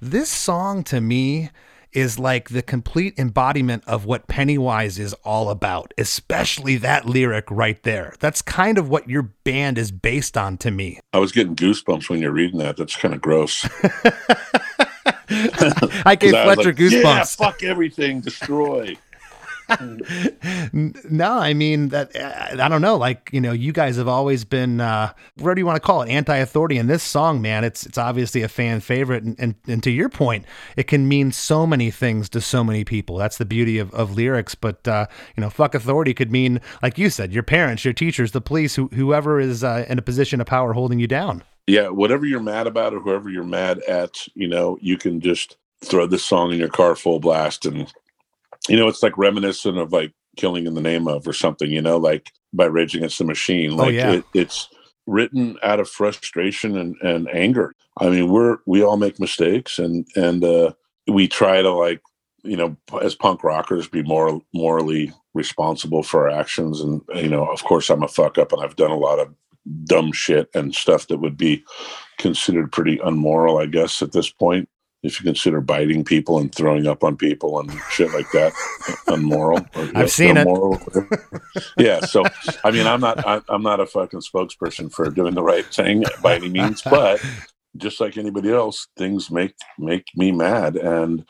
[0.00, 1.50] this song to me
[1.92, 7.82] is like the complete embodiment of what Pennywise is all about, especially that lyric right
[7.82, 8.14] there.
[8.20, 11.00] That's kind of what your band is based on to me.
[11.12, 12.76] I was getting goosebumps when you're reading that.
[12.76, 13.68] That's kind of gross.
[16.04, 17.02] I gave Fletcher like, goosebumps.
[17.02, 18.96] Yeah, fuck everything, destroy.
[20.72, 22.96] No, I mean that I don't know.
[22.96, 26.02] Like you know, you guys have always been uh, what do you want to call
[26.02, 26.10] it?
[26.10, 26.78] Anti-authority.
[26.78, 29.24] And this song, man, it's it's obviously a fan favorite.
[29.24, 30.44] And, and and to your point,
[30.76, 33.16] it can mean so many things to so many people.
[33.16, 34.54] That's the beauty of, of lyrics.
[34.54, 35.06] But uh,
[35.36, 38.74] you know, fuck authority could mean, like you said, your parents, your teachers, the police,
[38.74, 41.44] who, whoever is uh, in a position of power holding you down.
[41.66, 45.56] Yeah, whatever you're mad about or whoever you're mad at, you know, you can just
[45.84, 47.92] throw this song in your car full blast and
[48.70, 51.82] you know, it's like reminiscent of like killing in the name of or something, you
[51.82, 53.72] know, like by Rage Against the Machine.
[53.72, 54.12] Oh, Like yeah.
[54.12, 54.68] it, it's
[55.06, 57.74] written out of frustration and, and anger.
[57.98, 60.72] I mean, we're we all make mistakes and and uh
[61.08, 62.00] we try to like,
[62.44, 66.80] you know, as punk rockers be more morally responsible for our actions.
[66.80, 69.34] And you know, of course I'm a fuck up and I've done a lot of
[69.84, 71.64] dumb shit and stuff that would be
[72.18, 74.68] considered pretty unmoral, I guess, at this point.
[75.02, 78.52] If you consider biting people and throwing up on people and shit like that
[79.06, 80.42] unmoral, or, I've seen it.
[80.42, 81.42] immoral, whatever.
[81.78, 82.00] yeah.
[82.00, 82.22] So,
[82.64, 86.04] I mean, I'm not, I, I'm not a fucking spokesperson for doing the right thing
[86.22, 87.24] by any means, but
[87.76, 91.24] just like anybody else, things make make me mad, and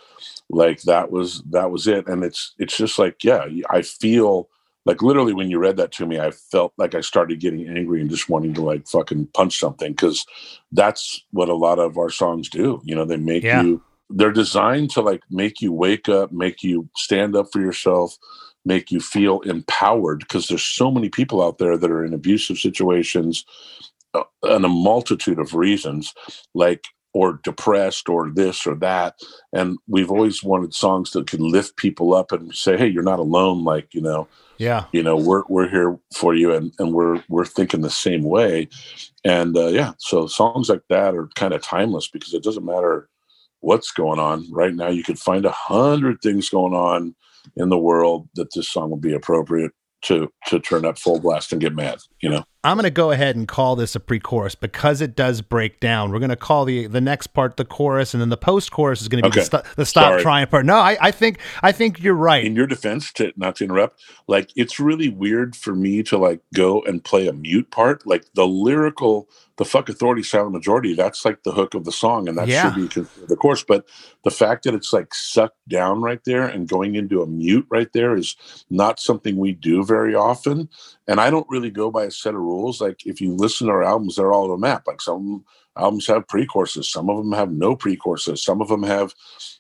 [0.49, 2.09] like that was that was it.
[2.09, 4.49] And it's it's just like, yeah, I feel
[4.87, 8.01] like literally when you read that to me, I felt like I started getting angry
[8.01, 10.25] and just wanting to like fucking punch something because
[10.73, 12.81] that's what a lot of our songs do.
[12.85, 13.63] You know, they make Yeah.
[13.63, 13.83] you.
[14.09, 18.17] They're designed to like make you wake up, make you stand up for yourself,
[18.65, 22.59] make you feel empowered because there's so many people out there that are in abusive
[22.59, 23.45] situations
[24.15, 26.13] uh, and a multitude of reasons
[26.55, 29.15] like or depressed or this or that
[29.53, 33.19] and we've always wanted songs that can lift people up and say hey you're not
[33.19, 34.29] alone like you know
[34.61, 34.85] Yeah.
[34.93, 38.69] you know we're we're here for you and and we're we're thinking the same way.
[39.25, 43.09] And uh, yeah so songs like that are kind of timeless because it doesn't matter
[43.61, 44.51] what's going on.
[44.53, 47.15] Right now you could find a hundred things going on
[47.57, 51.53] in the world that this song would be appropriate to to turn up full blast
[51.53, 54.55] and get mad you know I'm going to go ahead and call this a pre-chorus
[54.55, 56.11] because it does break down.
[56.13, 59.09] We're going to call the the next part the chorus, and then the post-chorus is
[59.09, 59.49] going to be Okay.
[59.49, 60.23] the, st- the stop Sorry.
[60.23, 60.67] trying part.
[60.67, 62.45] No, I, I think I think you're right.
[62.45, 66.41] in your defense to not to interrupt like it's really weird for me to like
[66.55, 71.25] go and play a mute part like the lyrical the fuck authority silent majority that's
[71.25, 72.73] like the hook of the song and that Yeah.
[72.75, 73.87] should be the course but
[74.25, 77.93] the fact that it's like sucked down right there and going into a mute right
[77.93, 78.37] there is
[78.71, 80.69] not something we do very often
[81.11, 82.81] and i don't really go by a set of rules.
[82.81, 84.85] Like if you listen to our albums they're all on a map.
[84.87, 85.45] Like some
[85.77, 89.15] albums have pre-courses some of them have no pre-courses some of them have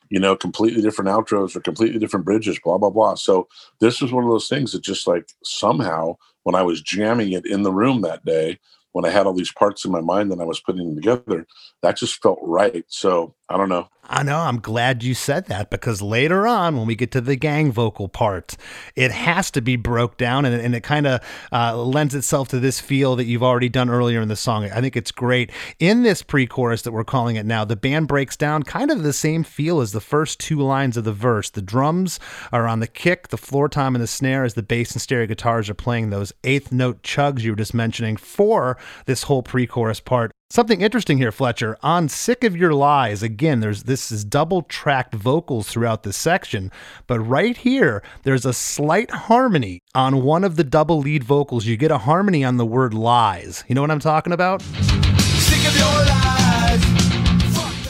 [0.09, 3.15] you know completely different outros or completely different bridges blah blah blah.
[3.17, 3.49] So
[3.81, 7.47] this was one of those things that just like somehow when i was jamming it
[7.47, 8.59] in the room that day
[8.93, 11.47] when i had all these parts in my mind and i was putting them together
[11.83, 12.85] that just felt right.
[12.89, 14.39] So i don't know I know.
[14.41, 18.09] I'm glad you said that because later on, when we get to the gang vocal
[18.09, 18.57] part,
[18.97, 21.21] it has to be broke down and, and it kind of
[21.53, 24.65] uh, lends itself to this feel that you've already done earlier in the song.
[24.65, 25.53] I think it's great.
[25.79, 29.05] In this pre chorus that we're calling it now, the band breaks down kind of
[29.05, 31.49] the same feel as the first two lines of the verse.
[31.49, 32.19] The drums
[32.51, 35.29] are on the kick, the floor tom and the snare as the bass and stereo
[35.29, 38.77] guitars are playing those eighth note chugs you were just mentioning for
[39.07, 40.33] this whole pre chorus part.
[40.53, 41.77] Something interesting here, Fletcher.
[41.81, 46.73] On Sick of Your Lies, again, there's this is double tracked vocals throughout this section,
[47.07, 51.67] but right here, there's a slight harmony on one of the double lead vocals.
[51.67, 53.63] You get a harmony on the word lies.
[53.69, 54.61] You know what I'm talking about?
[54.61, 56.30] Sick of your lies.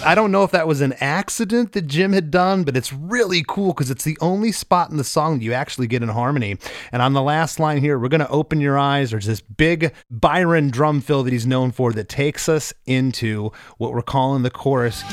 [0.03, 3.45] I don't know if that was an accident that Jim had done, but it's really
[3.47, 6.57] cool because it's the only spot in the song that you actually get in harmony.
[6.91, 9.11] And on the last line here, we're going to open your eyes.
[9.11, 13.93] There's this big Byron drum fill that he's known for that takes us into what
[13.93, 15.05] we're calling the chorus.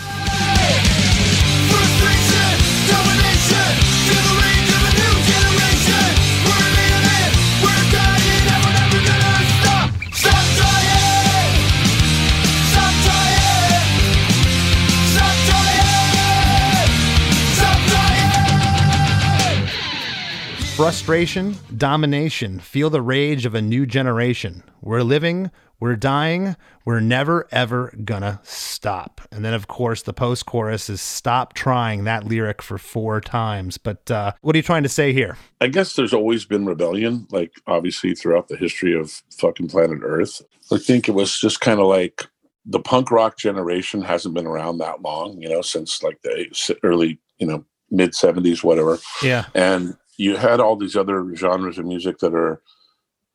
[20.78, 22.60] Frustration, domination.
[22.60, 24.62] Feel the rage of a new generation.
[24.80, 25.50] We're living,
[25.80, 26.56] we're dying,
[26.86, 29.20] we're never ever gonna stop.
[29.32, 33.80] And then, of course, the post chorus is stop trying that lyric for four times.
[33.80, 35.36] But uh, what are you trying to say here?
[35.60, 40.44] I guess there's always been rebellion, like obviously throughout the history of fucking planet Earth.
[40.72, 42.28] I think it was just kind of like
[42.68, 47.20] the punk rock generation hasn't been around that long, you know, since like the early,
[47.40, 49.00] you know, mid 70s, whatever.
[49.24, 49.46] Yeah.
[49.56, 52.62] And you had all these other genres of music that are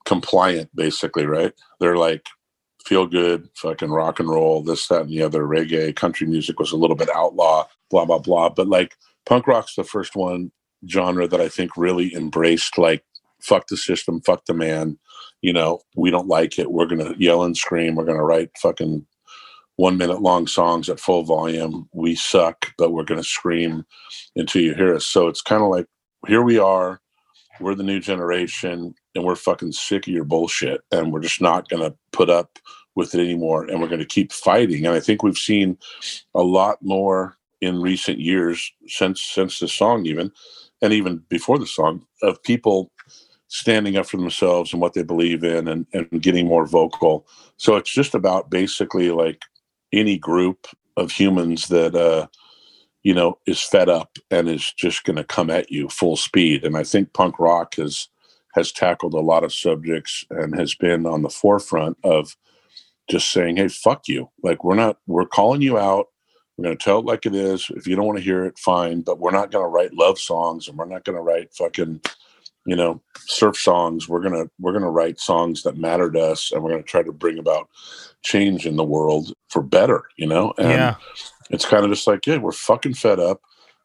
[0.05, 1.53] compliant, basically, right?
[1.81, 2.27] They're like
[2.85, 5.45] feel good, fucking rock and roll, this, that, and the other.
[5.45, 8.49] Reggae, country music was a little bit outlaw, blah, blah, blah.
[8.49, 10.51] But like punk rock's the first one
[10.89, 13.05] genre that I think really embraced like
[13.41, 14.99] fuck the system, fuck the man.
[15.43, 16.71] You know, we don't like it.
[16.71, 17.95] We're gonna yell and scream.
[17.95, 19.07] We're gonna write fucking
[19.77, 21.89] one minute long songs at full volume.
[21.93, 23.85] We suck, but we're gonna scream
[24.37, 25.07] until you hear us.
[25.07, 25.87] So it's kind of like
[26.27, 27.01] here we are.
[27.61, 31.69] We're the new generation, and we're fucking sick of your bullshit, and we're just not
[31.69, 32.59] gonna put up
[32.95, 34.87] with it anymore, and we're gonna keep fighting.
[34.87, 35.79] And I think we've seen
[36.35, 40.31] a lot more in recent years since since the song even
[40.83, 42.91] and even before the song of people
[43.49, 47.77] standing up for themselves and what they believe in and, and getting more vocal so
[47.77, 49.43] it's just about basically like
[49.93, 50.67] any group
[50.97, 52.27] of humans that uh
[53.03, 56.65] you know is fed up and is just going to come at you full speed
[56.65, 58.09] and i think punk rock has
[58.55, 62.37] has tackled a lot of subjects and has been on the forefront of
[63.11, 66.07] just saying hey fuck you like we're not we're calling you out
[66.57, 67.71] we're going to tell it like it is.
[67.71, 69.01] If you don't want to hear it, fine.
[69.01, 72.01] But we're not going to write love songs, and we're not going to write fucking,
[72.67, 74.09] you know, surf songs.
[74.09, 77.03] We're gonna we're gonna write songs that matter to us, and we're going to try
[77.03, 77.69] to bring about
[78.23, 80.05] change in the world for better.
[80.17, 80.95] You know, and Yeah.
[81.53, 83.41] It's kind of just like, yeah, we're fucking fed up,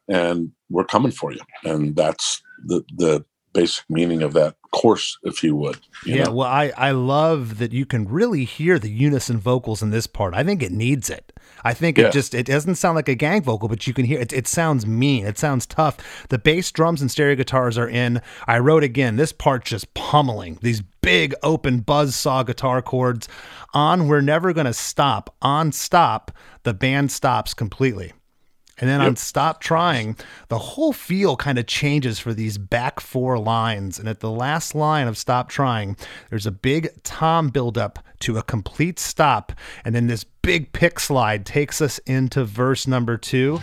[0.08, 5.42] and we're coming for you, and that's the the basic meaning of that course, if
[5.42, 5.78] you would.
[6.04, 6.32] you yeah, know?
[6.34, 10.34] well, I, I love that you can really hear the unison vocals in this part.
[10.34, 11.32] I think it needs it.
[11.64, 12.06] I think Yeah.
[12.06, 14.32] it just it doesn't sound like a gang vocal, but you can hear it.
[14.32, 15.26] It sounds mean.
[15.26, 16.26] It sounds tough.
[16.28, 18.20] The bass, drums, and stereo guitars are in.
[18.46, 19.16] I wrote again.
[19.16, 23.28] This part just pummeling these big open buzz saw guitar chords.
[23.74, 25.34] On, we're never gonna stop.
[25.42, 26.30] On, stop.
[26.62, 28.12] The band stops completely.
[28.80, 30.16] And then on Stop Trying,
[30.48, 33.98] the whole feel kind of changes for these back four lines.
[33.98, 35.96] And at the last line of Stop Trying,
[36.30, 39.52] there's a big tom buildup to a complete stop.
[39.84, 43.60] And then this big pick slide takes us into verse number two.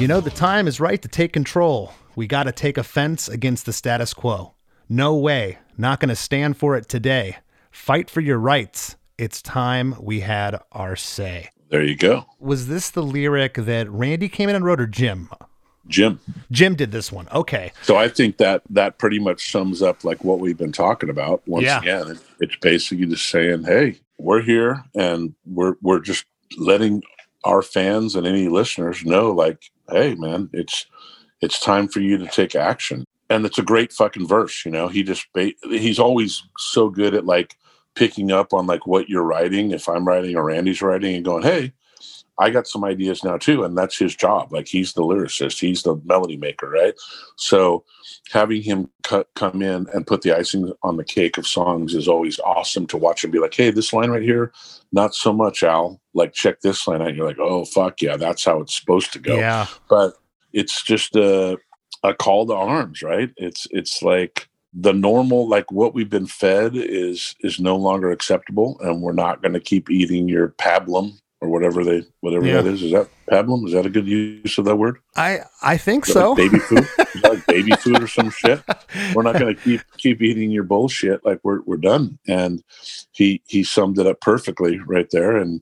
[0.00, 1.92] You know, the time is right to take control.
[2.16, 4.54] We got to take offense against the status quo.
[4.88, 5.58] No way.
[5.76, 7.36] Not going to stand for it today.
[7.70, 8.96] Fight for your rights.
[9.18, 11.50] It's time we had our say.
[11.68, 12.24] There you go.
[12.38, 15.28] Was this the lyric that Randy came in and wrote or Jim?
[15.86, 16.18] Jim.
[16.50, 17.28] Jim did this one.
[17.30, 17.70] Okay.
[17.82, 21.46] So I think that that pretty much sums up like what we've been talking about.
[21.46, 21.78] Once Yeah.
[21.78, 26.24] again, it, it's basically just saying, "Hey, we're here, and we're we're just
[26.56, 27.02] letting
[27.44, 30.86] our fans and any listeners know, like, hey, man, it's
[31.40, 34.88] it's time for you to take action." And it's a great fucking verse, you know.
[34.88, 37.56] He just ba- he's always so good at like
[37.94, 39.70] picking up on like what you're writing.
[39.72, 41.72] If I'm writing or Randy's writing, and going, "Hey,
[42.40, 44.52] I got some ideas now too, and that's his job.
[44.52, 46.94] Like he's the lyricist, he's the melody maker, right?
[47.36, 47.84] So
[48.32, 52.08] having him cut, come in and put the icing on the cake of songs is
[52.08, 54.52] always awesome to watch and be like, hey, this line right here,
[54.90, 56.00] not so much, Al.
[56.14, 57.14] Like check this line out.
[57.14, 59.36] You're like, oh fuck yeah, that's how it's supposed to go.
[59.36, 59.66] Yeah.
[59.88, 60.14] But
[60.52, 61.58] it's just a
[62.02, 63.30] a call to arms, right?
[63.36, 68.78] It's it's like the normal like what we've been fed is is no longer acceptable
[68.80, 72.60] and we're not going to keep eating your pablum or whatever they whatever Yeah.
[72.62, 72.82] that is.
[72.82, 73.66] Is that pablum?
[73.66, 74.98] Is that a good use of that word?
[75.16, 76.32] I I think so.
[76.32, 76.86] like baby food?
[77.22, 78.62] Like baby food or some shit?
[79.14, 81.24] We're not going to keep keep eating your bullshit.
[81.24, 82.18] Like we're we're done.
[82.28, 82.62] And
[83.12, 85.36] he he summed it up perfectly right there.
[85.36, 85.60] And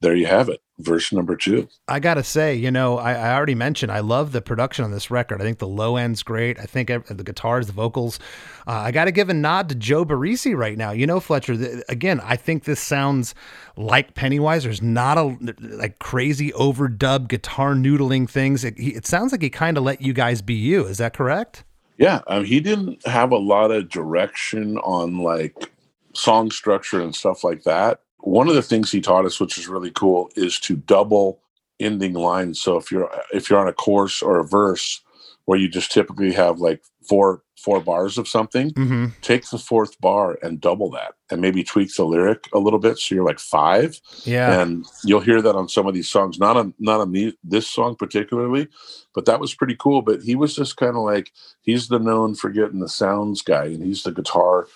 [0.00, 3.54] there you have it verse number two I gotta say, you know, I, I already
[3.54, 5.40] mentioned I love the production on this record.
[5.40, 6.58] I think the low end's great.
[6.58, 8.18] I think the guitars, the vocals.
[8.66, 10.90] Uh, I got to give a nod to Joe Barresi right now.
[10.90, 11.56] You know, Fletcher.
[11.56, 13.34] th- again, I think this sounds
[13.76, 14.64] like Pennywise.
[14.64, 18.64] There's not a like crazy overdub guitar noodling things.
[18.64, 20.86] It, he, it sounds like he kind of let you guys be you.
[20.86, 21.62] Is that correct?
[21.98, 25.70] Yeah, um, he didn't have a lot of direction on like
[26.14, 28.00] song structure and stuff like that.
[28.26, 31.40] One of the things he taught us, which is really cool, is to double
[31.78, 32.60] ending lines.
[32.60, 35.00] So if you're if you're on a course or a verse
[35.44, 39.06] where you just typically have like four four bars of something, Mm-hmm.
[39.22, 42.98] take the fourth bar and double that, and maybe tweak the lyric a little bit
[42.98, 44.00] so you're like five.
[44.24, 44.60] Yeah.
[44.60, 47.68] And you'll hear that on some of these songs, not on not on the, this
[47.68, 48.66] song particularly,
[49.14, 50.02] but that was pretty cool.
[50.02, 53.66] But he was just kind of like he's the known for getting the sounds guy,
[53.66, 54.66] and he's the guitar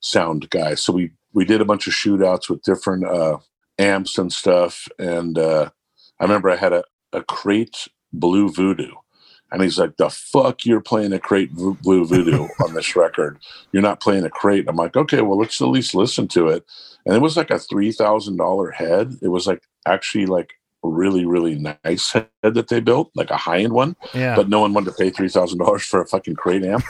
[0.00, 0.74] sound guy.
[0.76, 3.38] So we we did a bunch of shootouts with different uh,
[3.78, 4.88] amps and stuff.
[4.98, 5.70] And uh,
[6.18, 8.92] I remember I had a, a crate blue voodoo.
[9.52, 13.38] And he's like, "The fuck, you're playing a crate Vo- blue voodoo on this record?
[13.72, 16.64] You're not playing a crate." I'm like, "Okay, well, let's at least listen to it."
[17.04, 19.16] And it was like a three thousand dollar head.
[19.22, 20.52] It was like actually like
[20.82, 23.96] really really nice head that they built, like a high end one.
[24.14, 24.34] Yeah.
[24.36, 26.84] But no one wanted to pay three thousand dollars for a fucking crate amp.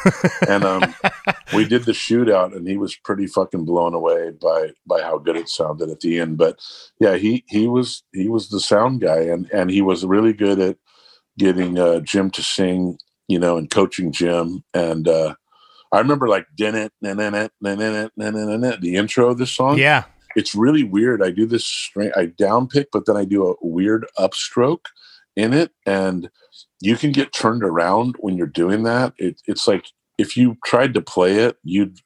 [0.49, 0.95] and um,
[1.55, 5.37] we did the shootout, and he was pretty fucking blown away by by how good
[5.37, 6.39] it sounded at the end.
[6.39, 6.61] But
[7.01, 10.61] yeah, he he was he was the sound guy, and and he was really good
[10.61, 10.77] at
[11.39, 14.63] getting uh, Jim to sing, you know, and coaching Jim.
[14.75, 15.35] And uh,
[15.93, 16.93] I remember like "Didn't
[18.81, 19.79] the intro of this song.
[19.79, 20.05] Yeah.
[20.37, 21.23] It's really weird.
[21.23, 24.87] I do this string, I down pick, but then I do a weird upstroke
[25.37, 26.31] in it, and
[26.81, 29.15] you can get turned around when you're doing that.
[29.19, 29.87] It, it's like
[30.19, 31.99] if you tried to play it, you'd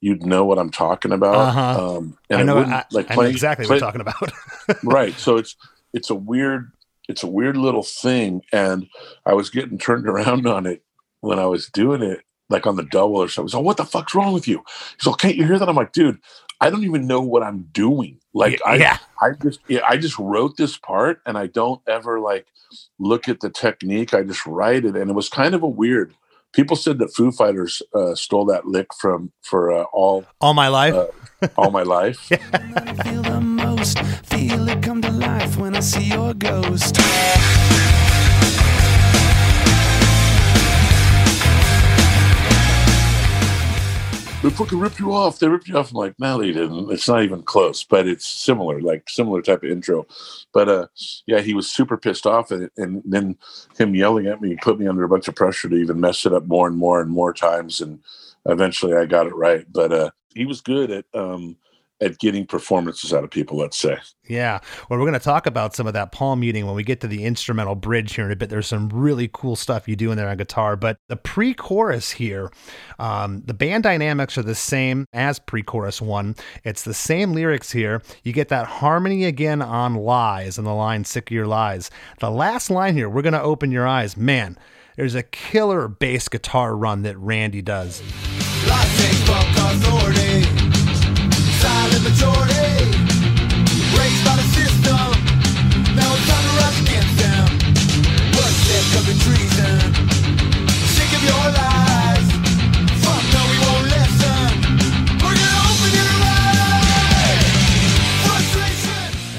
[0.00, 1.34] you'd know what I'm talking about.
[1.34, 1.96] Uh-huh.
[1.96, 4.32] Um, and I know, I, like I know playing- exactly play- what you're talking
[4.68, 4.82] about.
[4.84, 5.14] right.
[5.14, 5.56] So it's
[5.92, 6.70] it's a weird
[7.08, 8.86] it's a weird little thing, and
[9.26, 10.82] I was getting turned around on it
[11.20, 13.48] when I was doing it, like on the double or something.
[13.50, 14.62] So what the fuck's wrong with you?
[14.98, 15.68] He's like, can't you hear that?
[15.68, 16.18] I'm like, dude,
[16.60, 18.20] I don't even know what I'm doing.
[18.32, 18.98] Like I yeah.
[19.20, 22.46] I just yeah, I just wrote this part and I don't ever like
[22.98, 24.14] look at the technique.
[24.14, 26.14] I just write it, and it was kind of a weird.
[26.52, 30.68] People said that Foo Fighters uh, stole that lick from for uh, all All my
[30.68, 30.94] life.
[30.94, 31.06] uh,
[31.56, 32.18] all my life.
[32.18, 33.24] feel
[44.44, 45.38] they fucking ripped you off.
[45.38, 45.90] They ripped you off.
[45.90, 46.92] I'm like, no, they didn't.
[46.92, 50.06] It's not even close, but it's similar, like similar type of intro.
[50.52, 50.86] But uh,
[51.26, 53.38] yeah, he was super pissed off, and, and then
[53.78, 56.34] him yelling at me put me under a bunch of pressure to even mess it
[56.34, 57.80] up more and more and more times.
[57.80, 58.00] And
[58.44, 59.64] eventually, I got it right.
[59.72, 61.56] But uh, he was good at um,
[62.00, 63.56] at getting performances out of people.
[63.56, 63.98] Let's say.
[64.26, 64.60] Yeah.
[64.88, 67.08] Well, we're going to talk about some of that palm muting when we get to
[67.08, 68.50] the instrumental bridge here in a bit.
[68.50, 72.10] There's some really cool stuff you do in there on guitar, but the pre chorus
[72.10, 72.50] here,
[72.98, 76.34] um, the band dynamics are the same as pre chorus one.
[76.64, 78.02] It's the same lyrics here.
[78.22, 81.90] You get that harmony again on lies and the line sick of your lies.
[82.20, 84.16] The last line here, we're going to open your eyes.
[84.16, 84.58] Man,
[84.96, 88.02] there's a killer bass guitar run that Randy does.
[92.04, 93.03] Majority.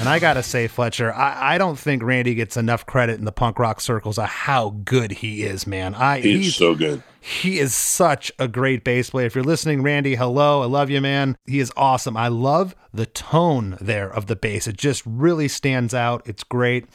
[0.06, 3.32] And I gotta say, Fletcher, I, I don't think Randy gets enough credit in the
[3.32, 5.96] punk rock circles of how good he is, man.
[5.96, 7.02] I He's, so good.
[7.20, 9.26] he is such a great bass player.
[9.26, 11.36] If you're listening, Randy, hello, I love you, man.
[11.44, 12.16] He is awesome.
[12.16, 14.68] I love the tone there of the bass.
[14.68, 16.22] It just really stands out.
[16.24, 16.86] It's great.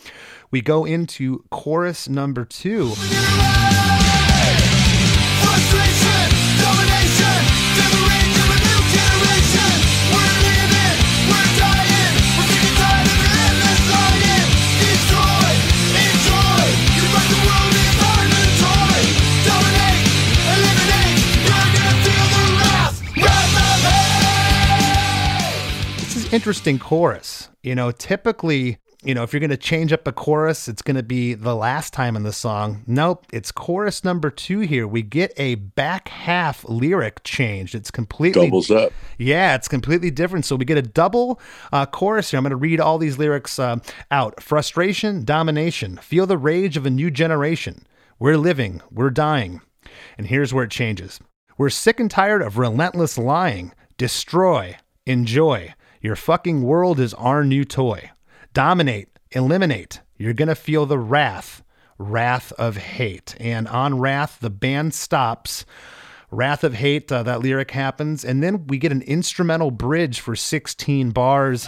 [0.50, 2.94] We go into chorus number two.
[26.32, 27.50] Interesting chorus.
[27.64, 30.96] You know, typically, you know, if you're going to change up a chorus, it's going
[30.96, 32.84] to be the last time in the song.
[32.88, 34.88] Nope, it's chorus number two here.
[34.88, 37.76] We get a back half lyric change.
[37.76, 38.94] It's completely Doubles up.
[39.18, 40.46] Yeah, it's completely different.
[40.46, 41.40] So we get a double
[41.72, 42.38] uh, chorus here.
[42.38, 43.78] I'm going to read all these lyrics uh,
[44.10, 44.42] out.
[44.42, 45.98] Frustration, domination.
[45.98, 47.86] Feel the rage of a new generation.
[48.20, 49.62] We're living, we're dying.
[50.18, 51.20] And here's where it changes.
[51.58, 53.74] We're sick and tired of relentless lying.
[53.98, 55.74] Destroy, enjoy.
[56.02, 58.10] Your fucking world is our new toy.
[58.54, 60.02] Dominate, eliminate.
[60.18, 61.64] You're going to feel the wrath,
[62.00, 63.36] wrath of hate.
[63.40, 65.64] And on wrath, the band stops.
[66.32, 68.24] Wrath of Hate, uh, that lyric happens.
[68.24, 71.68] And then we get an instrumental bridge for 16 bars.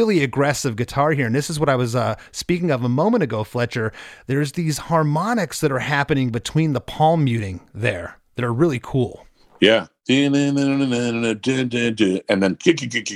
[0.00, 1.26] Really aggressive guitar here.
[1.26, 3.92] And this is what I was uh, speaking of a moment ago, Fletcher.
[4.28, 9.26] There's these harmonics that are happening between the palm muting there that are really cool.
[9.60, 9.88] Yeah.
[10.08, 10.54] And then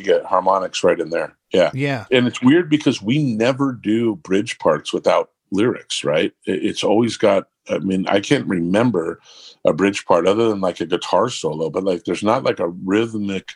[0.03, 1.35] get harmonics right in there.
[1.55, 1.71] Yeah.
[1.73, 2.05] Yeah.
[2.13, 6.35] And it's weird because we never do bridge parts without lyrics, right?
[6.45, 9.21] It's always got, I mean, I can't remember
[9.65, 12.69] a bridge part other than like a guitar solo, but like there's not like a
[12.69, 13.53] rhythmic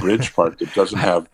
[0.00, 1.28] bridge part that doesn't have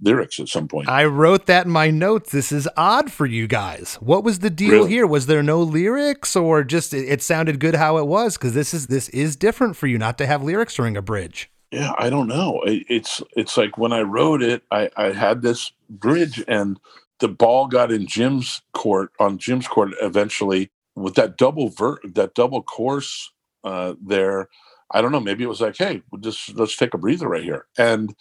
[0.00, 0.88] lyrics at some point.
[0.88, 2.30] I wrote that in my notes.
[2.32, 3.96] This is odd for you guys.
[4.00, 4.90] What was the deal Really?
[4.90, 5.06] here?
[5.06, 8.36] Was there no lyrics or just it, it sounded good how it was?
[8.36, 11.50] Because this is this is different for you not to have lyrics during a bridge.
[11.70, 12.62] Yeah, I don't know.
[12.62, 16.78] It, it's it's like when I wrote it, I, I had this bridge and
[17.20, 22.34] the ball got in Jim's court on Jim's court eventually with that double ver- that
[22.34, 23.32] double course
[23.64, 24.48] uh, there.
[24.90, 25.20] I don't know.
[25.20, 27.66] Maybe it was like, hey, we'll just let's take a breather right here.
[27.78, 28.14] And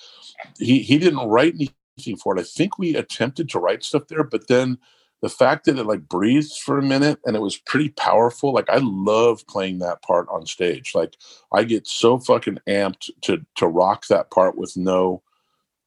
[0.58, 2.42] he he didn't write anything for it.
[2.42, 4.78] I think we attempted to write stuff there, but then
[5.22, 8.54] the fact that it like breathed for a minute and it was pretty powerful.
[8.54, 10.92] Like I love playing that part on stage.
[10.94, 11.16] Like
[11.52, 15.24] I get so fucking amped to to rock that part with no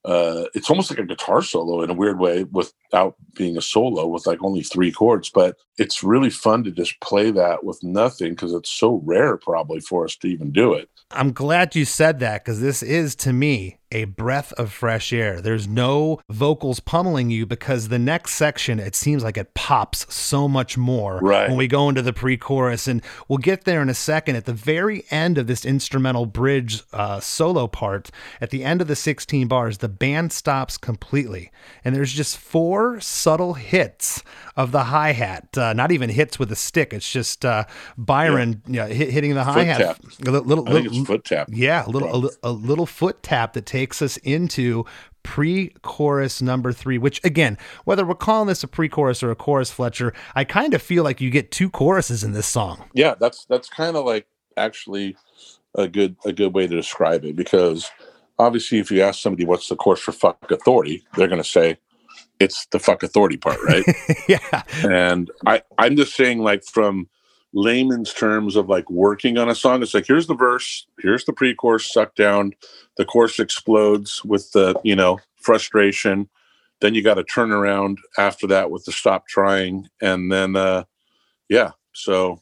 [0.07, 4.07] uh it's almost like a guitar solo in a weird way without being a solo
[4.07, 8.31] with like only three chords but it's really fun to just play that with nothing
[8.31, 10.89] because it's so rare probably for us to even do it.
[11.11, 15.39] I'm glad you said that because this is to me a breath of fresh air.
[15.41, 20.47] There's no vocals pummeling you because the next section it seems like it pops so
[20.47, 21.47] much more Right.
[21.47, 22.87] when we go into the pre-chorus.
[22.87, 24.35] And we'll get there in a second.
[24.35, 28.11] At the very end of this instrumental bridge uh, solo part
[28.41, 31.51] at the end of the 16 bars the band stops completely.
[31.85, 34.21] And there's just four subtle hits
[34.57, 35.57] of the hi-hat.
[35.57, 36.93] Uh, not even hits with a stick.
[36.93, 37.63] It's just uh,
[37.97, 41.49] Byron you know, hit, hitting the a li- little, I think little- it's foot tap.
[41.51, 44.85] yeah, a little, a, a little foot tap that takes us into
[45.23, 46.97] pre-chorus number three.
[46.97, 50.81] Which again, whether we're calling this a pre-chorus or a chorus, Fletcher, I kind of
[50.81, 52.89] feel like you get two choruses in this song.
[52.93, 55.15] yeah that's that's kind of like actually
[55.75, 57.89] a good a good way to describe it because
[58.39, 61.77] obviously if you ask somebody what's the course for fuck authority they're going to say
[62.39, 63.85] it's the fuck authority part right
[64.27, 67.07] yeah, and i i'm just saying like from
[67.57, 69.81] layman's terms of like working on a song.
[69.81, 72.53] It's like here's the verse here's the pre-chorus suck down
[72.97, 76.29] the chorus explodes with the you know frustration.
[76.81, 80.83] Then you got to turn around after that with the stop trying and then uh
[81.49, 82.39] yeah so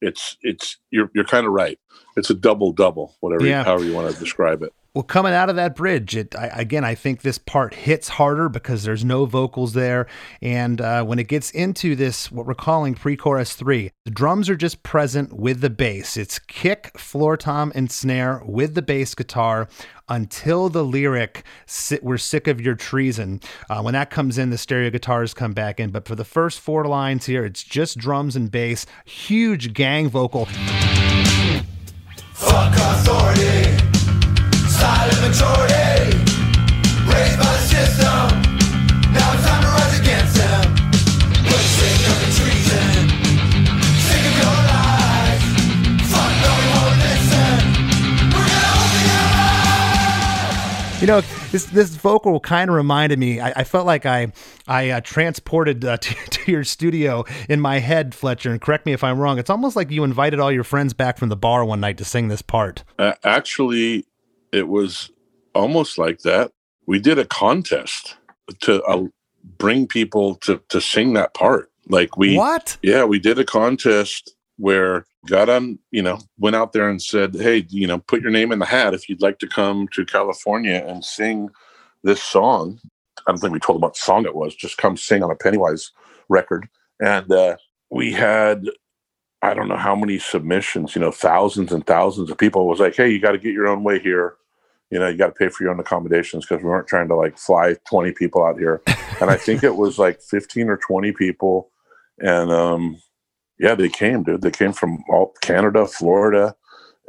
[0.00, 1.78] it's it's you're you're kind of right.
[2.16, 3.64] It's a double double whatever Yeah.
[3.64, 6.84] however you want to describe it Well, coming out of that bridge, it I, again,
[6.84, 10.06] I think this part hits harder because there's no vocals there.
[10.40, 14.54] And uh, when it gets into this, what we're calling pre-chorus three, the drums are
[14.54, 16.16] just present with the bass.
[16.16, 19.66] It's kick, floor tom, and snare with the bass guitar
[20.08, 21.42] until the lyric
[22.00, 25.80] "We're sick of your treason." Uh, when that comes in, the stereo guitars come back
[25.80, 25.90] in.
[25.90, 28.86] But for the first four lines here, it's just drums and bass.
[29.04, 30.46] Huge gang vocal.
[32.32, 33.76] Fuck authority,
[34.84, 36.12] silent majority,
[37.08, 38.24] raised by the system.
[39.16, 40.64] Now it's time to rise against them.
[41.48, 42.92] We're sick of the treason,
[44.08, 45.42] sick of your lies.
[46.12, 47.56] Fuck no, we won't listen.
[48.34, 51.00] We're gonna open your eyes.
[51.00, 51.20] You know,
[51.50, 53.40] this this vocal kind of reminded me.
[53.40, 54.32] I, I felt like I
[54.68, 58.50] I uh, transported uh, to, to your studio in my head, Fletcher.
[58.50, 59.38] And correct me if I'm wrong.
[59.38, 62.04] It's almost like you invited all your friends back from the bar one night to
[62.04, 62.84] sing this part.
[62.98, 64.04] Uh, actually,
[64.54, 65.10] it was
[65.54, 66.52] almost like that.
[66.86, 68.16] We did a contest
[68.60, 69.06] to uh,
[69.58, 71.70] bring people to to sing that part.
[71.88, 72.78] Like we, What?
[72.82, 77.34] yeah, we did a contest where got on, you know, went out there and said,
[77.34, 80.06] "Hey, you know, put your name in the hat if you'd like to come to
[80.06, 81.50] California and sing
[82.02, 82.80] this song."
[83.26, 84.54] I don't think we told them what song it was.
[84.54, 85.90] Just come sing on a Pennywise
[86.28, 86.68] record,
[87.00, 87.56] and uh,
[87.90, 88.66] we had
[89.42, 92.80] I don't know how many submissions, you know, thousands and thousands of people It was
[92.80, 94.36] like, hey, you got to get your own way here.
[94.94, 97.16] You know, you got to pay for your own accommodations because we weren't trying to
[97.16, 98.80] like fly 20 people out here.
[99.20, 101.72] And I think it was like 15 or 20 people.
[102.20, 103.02] And um,
[103.58, 104.42] yeah, they came, dude.
[104.42, 106.54] They came from all Canada, Florida,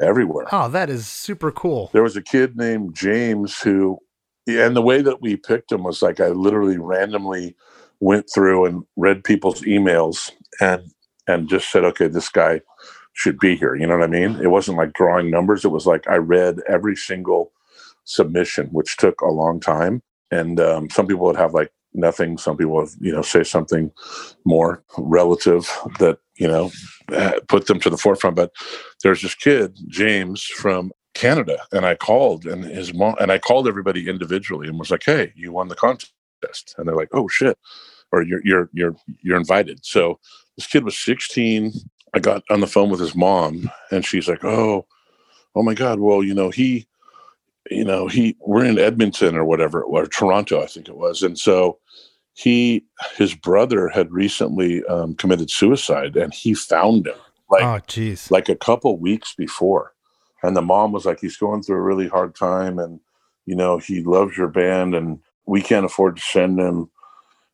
[0.02, 0.48] everywhere.
[0.52, 1.92] Oh, that is super cool.
[1.94, 4.00] There was a kid named James who,
[4.48, 7.56] and the way that we picked him was like I literally randomly
[8.00, 10.82] went through and read people's emails and
[11.28, 12.62] and just said, okay, this guy
[13.14, 13.76] should be here.
[13.76, 14.40] You know what I mean?
[14.42, 15.64] It wasn't like drawing numbers.
[15.64, 17.52] It was like I read every single
[18.06, 20.02] submission, which took a long time.
[20.32, 22.38] And um, some people would have like nothing.
[22.38, 23.92] Some people would, you know, say something
[24.46, 26.72] more relative that, you know,
[27.14, 28.36] uh, put them to the forefront.
[28.36, 28.52] But
[29.04, 33.68] there's this kid, James, from Canada, and I called and his mom, and I called
[33.68, 37.58] everybody individually and was like, hey, you won the contest, and they're like, "Oh shit,"
[38.12, 40.20] or "You're you're you're you're invited." So
[40.58, 41.72] this kid was 16.
[42.14, 44.86] I got on the phone with his mom, and she's like, "Oh,
[45.56, 46.86] oh my god, well, you know he."
[47.72, 51.38] You know, he we're in Edmonton or whatever, or Toronto, I think it was, and
[51.38, 51.80] so
[52.36, 52.86] he
[53.18, 57.16] his brother had recently um, committed suicide, and he found him
[57.50, 59.94] like oh, jeez, like a couple weeks before,
[60.44, 63.00] and the mom was like, "He's going through a really hard time, and
[63.46, 66.90] you know he loves your band, and we can't afford to send him."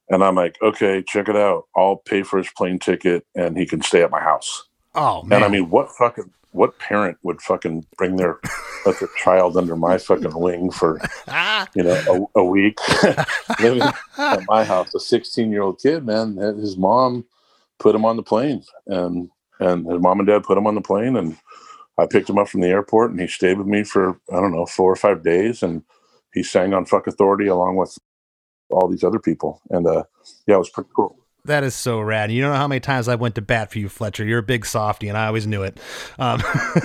[0.10, 1.68] And I'm like, "Okay, check it out.
[1.76, 4.64] I'll pay for his plane ticket, and he can stay at my house."
[4.96, 5.38] Oh man!
[5.38, 8.40] And I mean, what fucking what parent would fucking bring their
[8.86, 11.00] let their child under my fucking wing for
[11.76, 12.80] you know a, a week
[13.60, 13.82] living
[14.18, 14.94] at my house?
[14.96, 16.38] A 16 year old kid, man.
[16.38, 17.26] His mom
[17.80, 19.30] put him on the plane, and
[19.60, 21.38] and his mom and dad put him on the plane, and
[21.98, 24.54] I picked him up from the airport, and he stayed with me for I don't
[24.54, 25.84] know four or five days, and
[26.34, 27.98] he sang on Fuck Authority along with
[28.70, 30.04] all these other people, and uh,
[30.48, 31.18] yeah, it was pretty cool.
[31.46, 32.32] That is so rad.
[32.32, 34.24] You don't know how many times I went to bat for you, Fletcher.
[34.24, 35.80] You're a big softy, and I always knew it.
[36.20, 36.40] Um.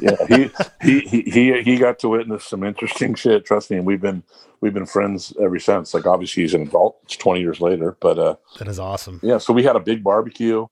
[0.00, 0.50] yeah, he,
[0.82, 3.44] he he he got to witness some interesting shit.
[3.44, 4.22] Trust me, and we've been
[4.60, 5.92] we've been friends ever since.
[5.92, 6.98] Like obviously he's an adult.
[7.04, 9.18] It's 20 years later, but uh, that is awesome.
[9.22, 10.66] Yeah, so we had a big barbecue,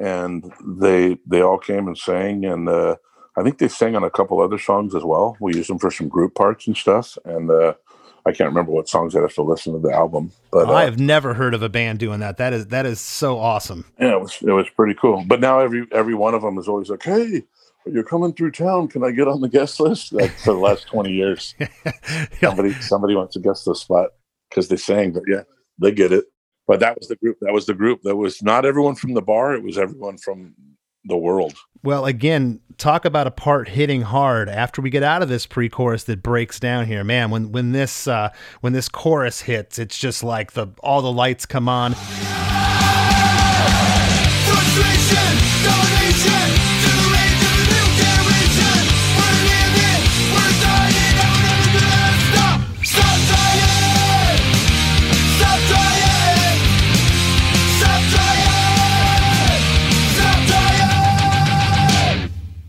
[0.00, 2.96] and they they all came and sang, and uh,
[3.36, 5.36] I think they sang on a couple other songs as well.
[5.40, 7.50] We used them for some group parts and stuff, and.
[7.50, 7.74] Uh,
[8.26, 10.82] I can't remember what songs I'd have to listen to the album, but oh, I
[10.82, 12.38] uh, have never heard of a band doing that.
[12.38, 13.84] That is that is so awesome.
[14.00, 15.24] Yeah, it was it was pretty cool.
[15.24, 17.44] But now every every one of them is always like, "Hey,
[17.86, 18.88] you're coming through town.
[18.88, 21.54] Can I get on the guest list?" Like for the last twenty years,
[22.40, 24.10] somebody somebody wants to guest the spot
[24.50, 25.12] because they sang.
[25.12, 25.42] But yeah,
[25.78, 26.24] they get it.
[26.66, 27.38] But that was the group.
[27.42, 28.02] That was the group.
[28.02, 29.54] That was not everyone from the bar.
[29.54, 30.54] It was everyone from
[31.06, 31.54] the world.
[31.82, 36.04] Well, again, talk about a part hitting hard after we get out of this pre-chorus
[36.04, 37.04] that breaks down here.
[37.04, 38.30] Man, when when this uh,
[38.60, 41.94] when this chorus hits, it's just like the all the lights come on.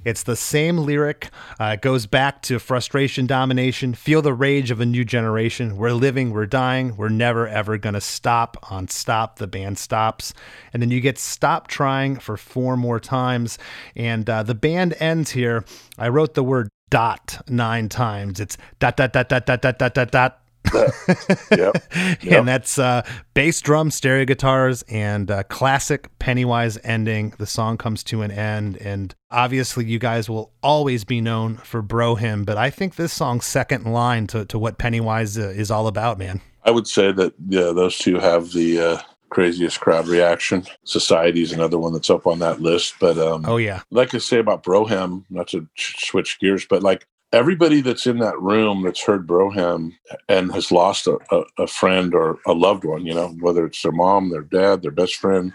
[0.08, 1.32] It's the same lyric.
[1.60, 5.76] Uh, it goes back to frustration, domination, feel the rage of a new generation.
[5.76, 8.56] We're living, we're dying, we're never ever gonna stop.
[8.72, 10.34] On stop, the band stops.
[10.72, 13.60] And then you get stop trying for four more times.
[13.98, 15.66] And uh, the band ends here.
[15.98, 18.40] I wrote the word dot nine times.
[18.40, 20.47] It's dot, dot, dot, dot, dot, dot, dot, dot, dot
[21.52, 21.76] yep.
[22.22, 22.40] yep.
[22.40, 27.34] And that's uh, bass drum, stereo guitars, and uh, classic Pennywise ending.
[27.38, 28.78] The song comes to an end.
[28.78, 33.14] And obviously, you guys will always be known for Bro Hymn, but I think this
[33.14, 36.42] song's second line to, to what Pennywise uh, is all about, man.
[36.64, 40.66] I would say that yeah, those two have the uh, craziest crowd reaction.
[40.84, 42.96] Society's another one that's up on that list.
[43.00, 43.82] But um, oh, yeah.
[43.92, 48.20] Like I say about Bro Hymn, not to switch gears, but like everybody that's in
[48.20, 49.98] that room that's heard Bro Hymn
[50.30, 53.82] and has lost a, a, a, friend or a loved one, you know, whether it's
[53.82, 55.54] their mom, their dad, their best friend,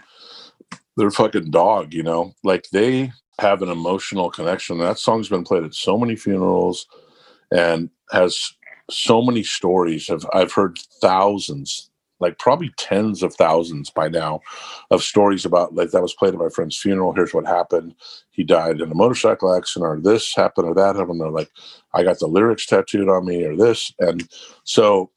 [0.97, 4.77] their fucking dog, you know, like they have an emotional connection.
[4.77, 6.85] That song's been played at so many funerals
[7.51, 8.53] and has
[8.89, 10.09] so many stories.
[10.09, 11.89] Of, I've heard thousands
[12.23, 14.39] like probably tens of thousands by now
[14.89, 17.13] of stories about like that was played at my friend's funeral.
[17.13, 17.93] Here's what happened.
[18.31, 21.51] He died in a motorcycle accident, or this happened, or that happened, or like
[21.93, 23.93] I got the lyrics tattooed on me, or this.
[23.99, 24.27] And
[24.63, 25.11] so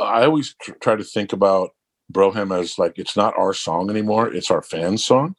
[0.00, 1.70] I always tr- try to think about
[2.10, 5.36] Bro Hymn as like it's not our song anymore, it's our fans' song.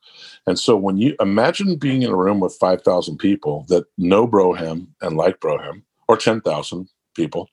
[0.47, 4.53] And so when you imagine being in a room with 5,000 people that know Bro
[4.53, 7.49] Hymn and like Bro Hymn, or 10,000 people,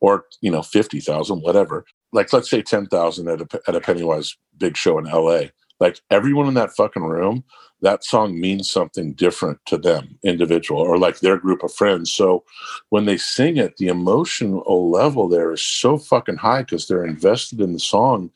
[0.00, 4.76] or you know 50,000 whatever like let's say 10,000 at a, at a Pennywise big
[4.76, 5.42] show in LA,
[5.80, 7.44] like everyone in that fucking room,
[7.80, 12.12] that song means something different to them, individual, or like their group of friends.
[12.12, 12.44] So
[12.88, 17.60] when they sing it, the emotional level there is so fucking high because they're invested
[17.60, 18.30] in the song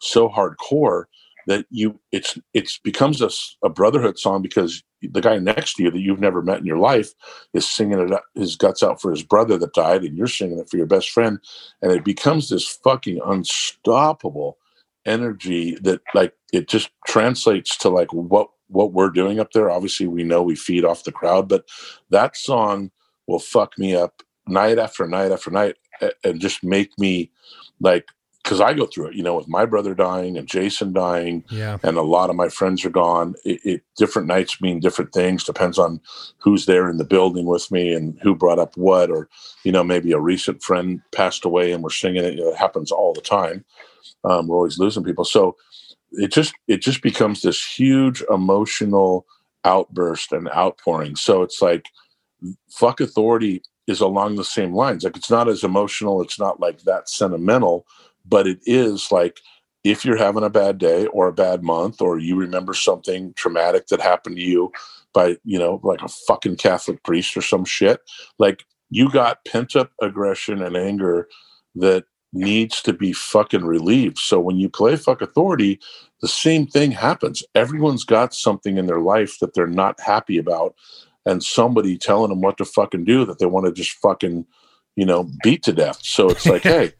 [0.00, 1.04] so hardcore
[1.46, 3.30] that you it's it's becomes a,
[3.64, 6.78] a brotherhood song because the guy next to you that you've never met in your
[6.78, 7.12] life
[7.54, 10.68] is singing it his guts out for his brother that died and you're singing it
[10.70, 11.38] for your best friend.
[11.80, 14.58] And it becomes this fucking unstoppable
[15.04, 19.70] energy that like it just translates to like what what we're doing up there.
[19.70, 21.64] Obviously we know we feed off the crowd but
[22.10, 22.90] that song
[23.26, 25.76] will fuck me up night after night after night
[26.24, 27.30] and just make me
[27.80, 28.06] like
[28.52, 31.78] because I go through it, you know, with my brother dying and Jason dying, Yeah.
[31.82, 33.34] and a lot of my friends are gone.
[33.44, 35.42] It, it different nights mean different things.
[35.44, 36.00] Depends on
[36.38, 39.28] who's there in the building with me and who brought up what, or
[39.64, 42.34] you know, maybe a recent friend passed away and we're singing it.
[42.34, 43.64] You know, it happens all the time.
[44.24, 45.56] Um, we're always losing people, so
[46.12, 49.26] it just it just becomes this huge emotional
[49.64, 51.16] outburst and outpouring.
[51.16, 51.86] So it's like
[52.70, 55.04] fuck authority is along the same lines.
[55.04, 57.84] Like it's not as emotional, it's not like that sentimental,
[58.26, 59.40] but it is like
[59.84, 63.88] if you're having a bad day or a bad month or you remember something traumatic
[63.88, 64.70] that happened to you
[65.12, 68.00] by, you know, like a fucking Catholic priest or some shit,
[68.38, 71.28] like you got pent up aggression and anger
[71.74, 74.18] that needs to be fucking relieved.
[74.18, 75.80] So when you play fuck authority,
[76.20, 77.42] the same thing happens.
[77.54, 80.74] Everyone's got something in their life that they're not happy about
[81.26, 84.46] and somebody telling them what to fucking do that they want to just fucking,
[84.96, 86.00] you know, beat to death.
[86.02, 86.92] So it's like, hey,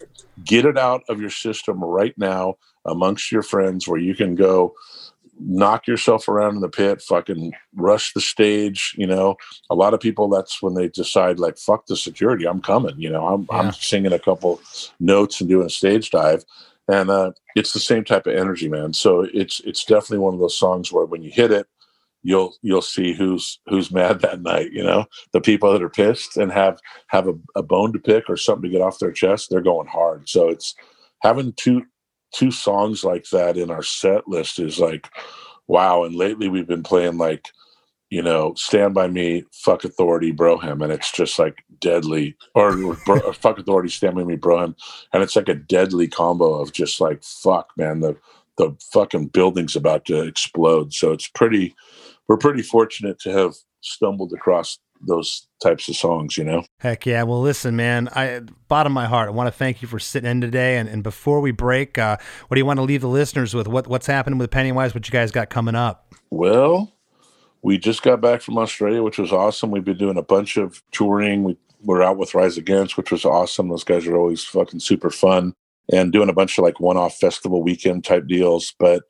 [0.44, 2.54] get it out of your system right now
[2.84, 4.74] amongst your friends where you can go
[5.38, 8.94] knock yourself around in the pit, fucking rush the stage.
[8.96, 9.36] You know,
[9.70, 12.94] a lot of people, that's when they decide, like, fuck the security, I'm coming.
[12.98, 13.58] You know, I'm, Yeah.
[13.58, 14.60] I'm singing a couple
[15.00, 16.44] notes and doing a stage dive.
[16.88, 18.92] And uh, it's the same type of energy, man.
[18.92, 21.66] So it's it's definitely one of those songs where when you hit it,
[22.22, 25.06] you'll you'll see who's who's mad that night you know?
[25.32, 28.70] The people that are pissed and have have a, a bone to pick or something
[28.70, 30.28] to get off their chest they're going hard.
[30.28, 30.74] So it's
[31.20, 31.82] having two
[32.34, 35.08] two songs like that in our set list is like
[35.68, 36.04] wow.
[36.04, 37.48] And lately we've been playing like
[38.10, 40.82] you know stand by me fuck authority Bro Hymn.
[40.82, 44.76] And it's just like deadly or, bro, fuck authority stand by me Bro Hymn.
[45.12, 48.16] And it's like a deadly combo of just like fuck man the
[48.58, 50.92] the fucking building's about to explode.
[50.92, 51.74] So it's pretty
[52.28, 56.64] we're pretty fortunate to have stumbled across those types of songs, you know?
[56.78, 57.22] Heck yeah.
[57.24, 60.30] Well, listen, man, I bottom of my heart, I want to thank you for sitting
[60.30, 60.78] in today.
[60.78, 62.16] And, and before we break, uh,
[62.48, 63.68] what do you want to leave the listeners with?
[63.68, 64.94] What What's happening with Pennywise?
[64.94, 66.14] What you guys got coming up?
[66.30, 66.92] Well,
[67.62, 69.70] we just got back from Australia, which was awesome.
[69.70, 71.44] We've been doing a bunch of touring.
[71.44, 73.68] We were out with Rise Against, which was awesome.
[73.68, 75.52] Those guys are always fucking super fun
[75.92, 78.74] and doing a bunch of like one off festival weekend type deals.
[78.78, 79.02] But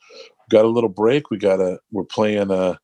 [0.50, 1.30] got a little break.
[1.30, 2.78] We got a, we're playing a,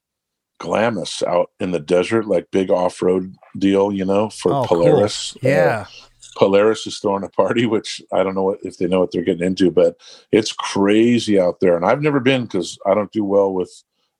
[0.59, 4.79] Glamis out in the desert, like big off road deal, you know, for Oh, cool.
[4.83, 5.37] Polaris.
[5.37, 5.87] Uh, Yeah.
[6.37, 9.23] Polaris is throwing a party, which I don't know what, if they know what they're
[9.23, 9.97] getting into, but
[10.31, 11.75] it's crazy out there.
[11.77, 13.71] And I've never been because I don't do well with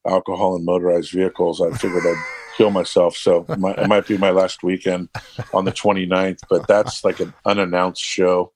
[0.07, 1.61] alcohol and motorized vehicles.
[1.61, 2.25] I figured I'd
[2.57, 3.17] kill myself.
[3.17, 5.09] So it might, it might be my last weekend
[5.55, 8.53] on the 29th, but that's like an unannounced show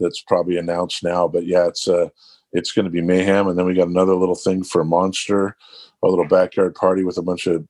[0.00, 1.28] that's probably announced now.
[1.28, 2.08] But yeah, it's uh,
[2.52, 3.46] it's going to be mayhem.
[3.46, 5.56] And then we got another little thing for Monster,
[6.04, 7.66] a little backyard party with a bunch of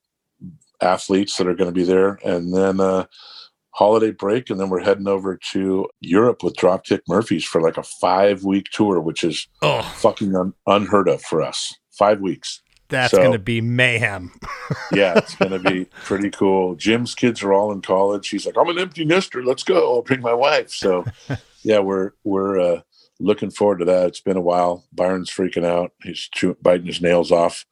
[0.81, 2.19] athletes that are going to be there.
[2.25, 3.05] And then, uh,
[3.71, 7.83] holiday break and then we're heading over to Europe with Dropkick Murphys for like a
[7.83, 9.83] five week tour, which is Oh.
[9.97, 11.75] fucking un- unheard of for us.
[11.91, 12.61] Five weeks.
[12.89, 14.33] That's So- going to be mayhem.
[14.93, 16.75] Yeah, it's going to be pretty cool.
[16.77, 18.29] Jim's kids are all in college.
[18.29, 19.43] He's like, I'm an empty nester.
[19.45, 19.95] Let's go.
[19.97, 20.71] I'll bring my wife.
[20.71, 21.05] So,
[21.65, 22.81] yeah, we're we're uh,
[23.19, 24.07] looking forward to that.
[24.09, 24.85] It's been a while.
[24.93, 25.93] Byron's freaking out.
[26.03, 26.29] He's
[26.63, 27.65] biting his nails off.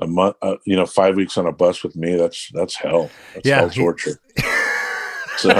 [0.00, 2.16] A month, uh, you know, five weeks on a bus with me.
[2.16, 3.10] That's that's hell.
[3.34, 4.18] That's Yeah, hell torture.
[5.36, 5.50] so,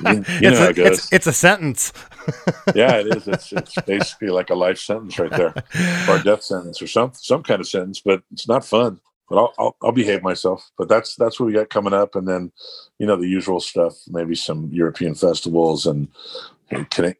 [0.00, 0.98] you, you know it's, how a, it goes.
[0.98, 1.92] it's, it's a sentence.
[2.74, 3.28] yeah, it is.
[3.28, 5.54] It's it's basically like a life sentence right there,
[6.08, 8.00] or a death sentence, or some some kind of sentence.
[8.00, 9.00] But it's not fun.
[9.28, 10.68] But I'll, I'll I'll behave myself.
[10.76, 12.50] But that's that's what we got coming up, and then
[12.98, 13.94] you know the usual stuff.
[14.08, 16.08] Maybe some European festivals and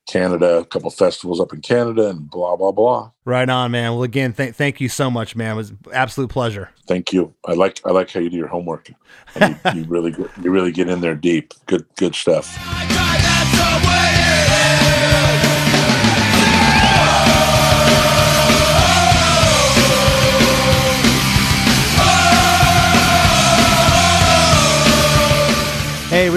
[0.07, 3.11] Canada, a couple festivals up in Canada, and blah blah blah.
[3.24, 3.92] Right on, man.
[3.92, 5.53] Well, again, th- thank you so much, man.
[5.53, 6.70] It was absolute pleasure.
[6.86, 7.35] Thank you.
[7.44, 8.90] I like I like how you do your homework.
[9.36, 11.55] I mean, you really get, you really get in there deep.
[11.66, 12.56] Good good stuff.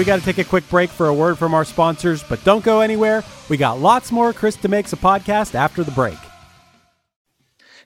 [0.04, 2.62] We got to take a quick break for a word from our sponsors, but don't
[2.62, 3.24] go anywhere.
[3.48, 6.18] We got lots more Chris DeMakes a Podcast after the break.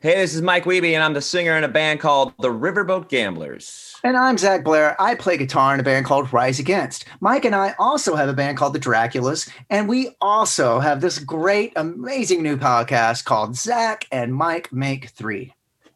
[0.01, 3.09] Hey, this is Mike Wiebe, and I'm the singer in a band called the Riverboat
[3.09, 3.95] Gamblers.
[4.03, 5.01] And I'm Zach Blair.
[5.01, 7.05] I play guitar in a band called Rise Against.
[7.20, 11.20] Mike and I also have a band called the Draculas, and we also have this
[11.20, 15.55] great, amazing new podcast called Zach and Mike Make Three.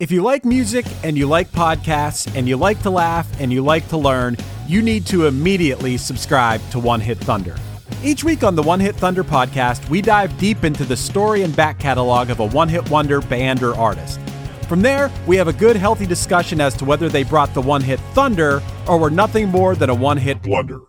[0.00, 3.62] If you like music and you like podcasts and you like to laugh and you
[3.62, 4.34] like to learn,
[4.66, 7.54] you need to immediately subscribe to One Hit Thunder.
[8.02, 11.54] Each week on the One Hit Thunder podcast, we dive deep into the story and
[11.54, 14.18] back catalog of a one hit wonder band or artist.
[14.66, 17.82] From there, we have a good, healthy discussion as to whether they brought the one
[17.82, 20.80] hit thunder or were nothing more than a one hit wonder.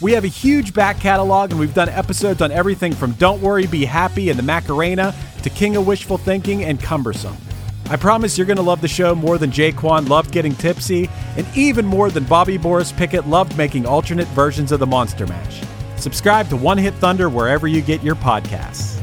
[0.00, 3.66] We have a huge back catalog, and we've done episodes on everything from Don't Worry,
[3.66, 7.36] Be Happy and the Macarena to King of Wishful Thinking and Cumbersome.
[7.90, 11.46] I promise you're going to love the show more than J-Kwon loved getting tipsy, and
[11.54, 15.60] even more than Bobby Boris Pickett loved making alternate versions of the Monster Mash.
[15.96, 19.02] Subscribe to One Hit Thunder wherever you get your podcasts.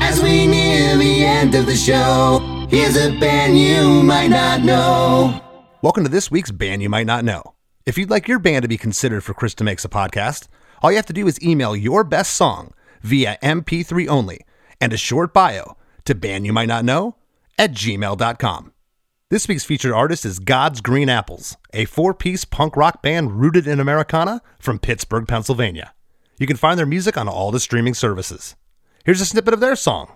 [0.00, 5.40] As we near the end of the show, here's a band you might not know.
[5.80, 7.54] Welcome to this week's Band You Might Not Know.
[7.86, 10.46] If you'd like your band to be considered for Chris DeMakes a Podcast,
[10.82, 14.40] all you have to do is email your best song via MP3 only
[14.78, 17.14] and a short bio to bandyoumightnotknow
[17.58, 18.72] at gmail.com.
[19.30, 23.66] This week's featured artist is God's Green Apples, a four piece punk rock band rooted
[23.66, 25.94] in Americana from Pittsburgh, Pennsylvania.
[26.38, 28.56] You can find their music on all the streaming services.
[29.04, 30.10] Here's a snippet of their song,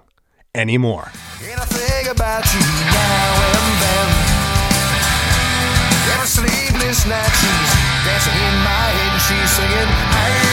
[0.55, 1.13] Anymore.
[1.41, 1.55] You
[6.35, 7.71] sleepless she's
[8.03, 10.44] dancing in my head and she's singing,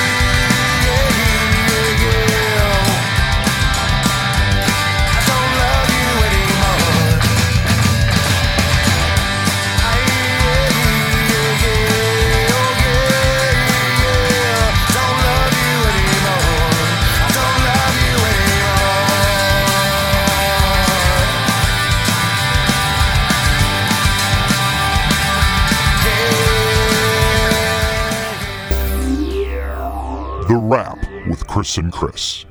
[30.52, 31.00] The Wrap
[31.30, 32.46] with Chris and Chris.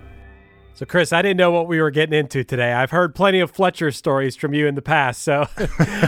[0.72, 2.72] So, Chris, I didn't know what we were getting into today.
[2.72, 5.47] I've heard plenty of Fletcher stories from you in the past, so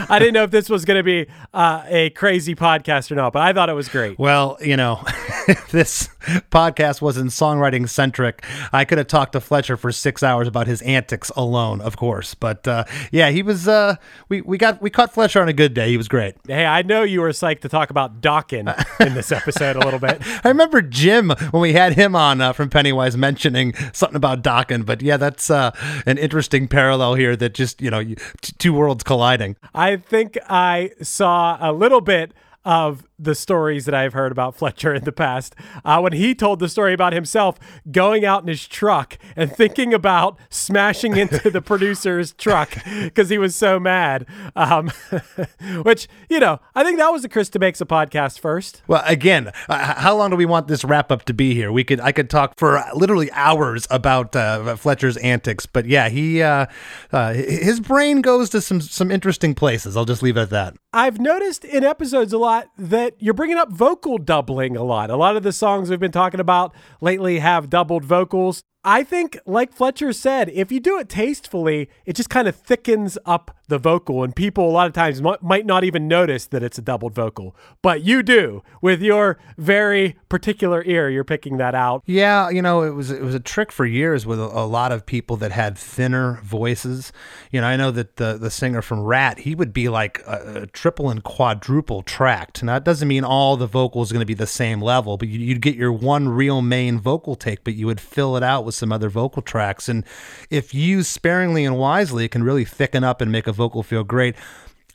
[0.08, 3.34] I didn't know if this was going to be uh, a crazy podcast or not,
[3.34, 4.18] but I thought it was great.
[4.18, 5.04] Well, you know,
[5.70, 6.08] this
[6.50, 10.82] podcast wasn't songwriting centric, I could have talked to Fletcher for six hours about his
[10.82, 12.34] antics alone, of course.
[12.34, 13.68] But uh, yeah, he was.
[13.68, 13.96] Uh,
[14.28, 15.88] we we got we caught Fletcher on a good day.
[15.88, 16.34] He was great.
[16.46, 18.74] Hey, I know you were psyched to talk about Dokken
[19.06, 20.22] in this episode a little bit.
[20.44, 24.84] I remember Jim when we had him on uh, from Pennywise mentioning something about Dokken's.
[24.84, 25.72] But yeah, that's uh,
[26.06, 27.36] an interesting parallel here.
[27.36, 29.56] That just you know, you, t- two worlds colliding.
[29.74, 32.32] I think I saw a little bit
[32.64, 35.54] of the stories that I've heard about Fletcher in the past.
[35.84, 37.58] Uh, when he told the story about himself
[37.90, 43.38] going out in his truck and thinking about smashing into the producer's truck because he
[43.38, 44.26] was so mad.
[44.54, 44.90] Um,
[45.82, 48.82] which, you know, I think that was the Chris DeMakes a podcast first.
[48.86, 51.72] Well, again, uh, how long do we want this wrap up to be here?
[51.72, 56.42] We could, I could talk for literally hours about uh, Fletcher's antics, but yeah, he,
[56.42, 56.66] uh,
[57.12, 59.96] uh, his brain goes to some some interesting places.
[59.96, 60.76] I'll just leave it at that.
[60.92, 65.10] I've noticed in episodes a lot that you're bringing up vocal doubling a lot.
[65.10, 68.62] A lot of the songs we've been talking about lately have doubled vocals.
[68.84, 73.16] I think, like Fletcher said, if you do it tastefully, it just kind of thickens
[73.24, 76.62] up the vocal, and people a lot of times m- might not even notice that
[76.62, 77.56] it's a doubled vocal.
[77.80, 81.08] But you do with your very particular ear.
[81.08, 82.02] You're picking that out.
[82.04, 84.92] Yeah, you know, it was it was a trick for years with a, a lot
[84.92, 87.12] of people that had thinner voices.
[87.50, 90.62] You know, I know that the the singer from Ratt, he would be like a,
[90.62, 92.62] a triple and quadruple tracked.
[92.62, 95.38] Now, it doesn't mean all the vocals going to be the same level, but you,
[95.38, 98.71] you'd get your one real main vocal take, but you would fill it out with
[98.74, 99.88] some other vocal tracks.
[99.88, 100.04] And
[100.50, 104.04] if used sparingly and wisely, it can really thicken up and make a vocal feel
[104.04, 104.34] great.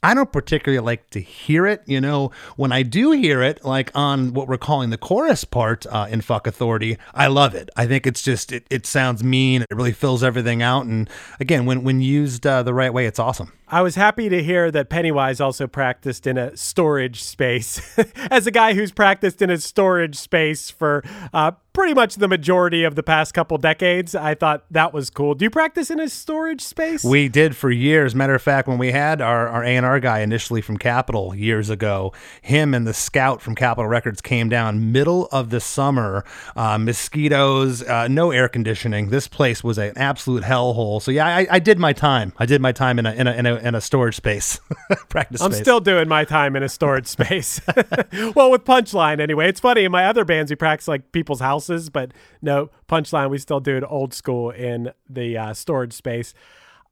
[0.04, 1.82] I don't particularly like to hear it.
[1.86, 5.86] You know, when I do hear it, like on what we're calling the chorus part
[5.88, 7.70] uh, in Fuck Authority, I love it.
[7.76, 9.64] I think it's just, it, it sounds mean.
[9.64, 10.86] It really fills everything out.
[10.86, 11.10] And
[11.40, 13.54] again, when, when used uh, the right way, it's awesome.
[13.70, 17.98] I was happy to hear that Pennywise also practiced in a storage space.
[18.32, 22.84] As a guy who's practiced in a storage space for uh, pretty much the majority
[22.84, 25.36] of the past couple decades, I thought that was cool.
[25.36, 27.04] Do you practice in a storage space?
[27.04, 28.16] We did for years.
[28.16, 32.14] Matter of fact, when we had our, our A&R guy initially from Capitol years ago,
[32.42, 36.26] him and the scout from Capitol Records came down middle of the summer,
[36.56, 39.12] uh, mosquitoes, uh, no air conditioning.
[39.12, 41.00] This place was an absolute hellhole.
[41.00, 42.34] So yeah, I, I did my time.
[42.40, 44.60] I did my time in a, in a, in a, in a storage space,
[45.10, 45.62] practice I'm space.
[45.62, 47.62] still doing my time in a storage space.
[48.34, 49.48] well, with Punchline anyway.
[49.48, 52.12] It's funny in my other bands we practice like people's houses, but
[52.42, 56.34] no Punchline we still do it old school in the uh, storage space.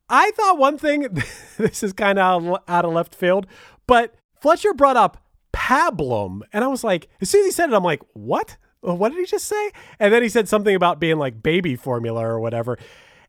[0.10, 1.08] I thought one thing.
[1.58, 3.48] this is kind of out of left field,
[3.88, 5.24] but Fletcher brought up
[5.54, 8.58] pablum, and I was like, as soon as he said it, I'm like, what?
[8.82, 9.72] What did he just say?
[10.00, 12.78] And then he said something about being like baby formula or whatever.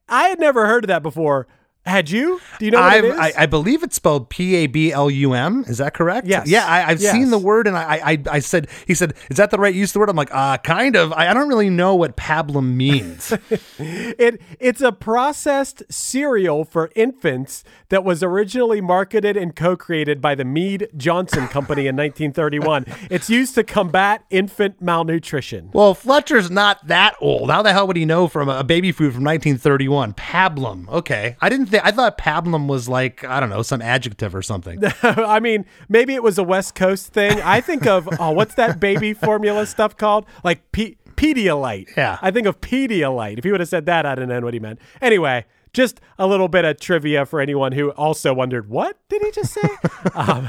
[0.08, 1.46] I had never heard of that before.
[1.86, 2.40] Had you?
[2.58, 3.18] Do you know what I've, it is?
[3.18, 5.64] I, I believe it's spelled P A B L U M.
[5.68, 6.26] Is that correct?
[6.26, 6.48] Yes.
[6.48, 7.12] Yeah, I, I've Yes.
[7.12, 9.90] seen the word, and I, I, I said, he said, is that the right use
[9.90, 10.10] of the word?
[10.10, 11.12] I'm like, uh, kind of.
[11.12, 13.32] I, I don't really know what pablum means.
[13.78, 20.44] it it's a processed cereal for infants that was originally marketed and co-created by the
[20.44, 22.84] Mead Johnson Company in 1931.
[23.10, 25.70] It's used to combat infant malnutrition.
[25.72, 27.50] well, Fletcher's not that old.
[27.50, 30.14] How the hell would he know from a baby food from 1931?
[30.14, 30.88] Pablum.
[30.88, 31.75] Okay, I didn't think.
[31.82, 34.82] I thought pablum was like I don't know some adjective or something.
[35.02, 37.40] I mean, maybe it was a West Coast thing.
[37.42, 40.26] I think of oh, what's that baby formula stuff called?
[40.44, 41.96] Like P- Pedialyte.
[41.96, 42.18] Yeah.
[42.20, 43.38] I think of Pedialyte.
[43.38, 44.78] If he would have said that, I'd have known what he meant.
[45.00, 49.30] Anyway, just a little bit of trivia for anyone who also wondered, what did he
[49.30, 49.68] just say?
[50.14, 50.48] um,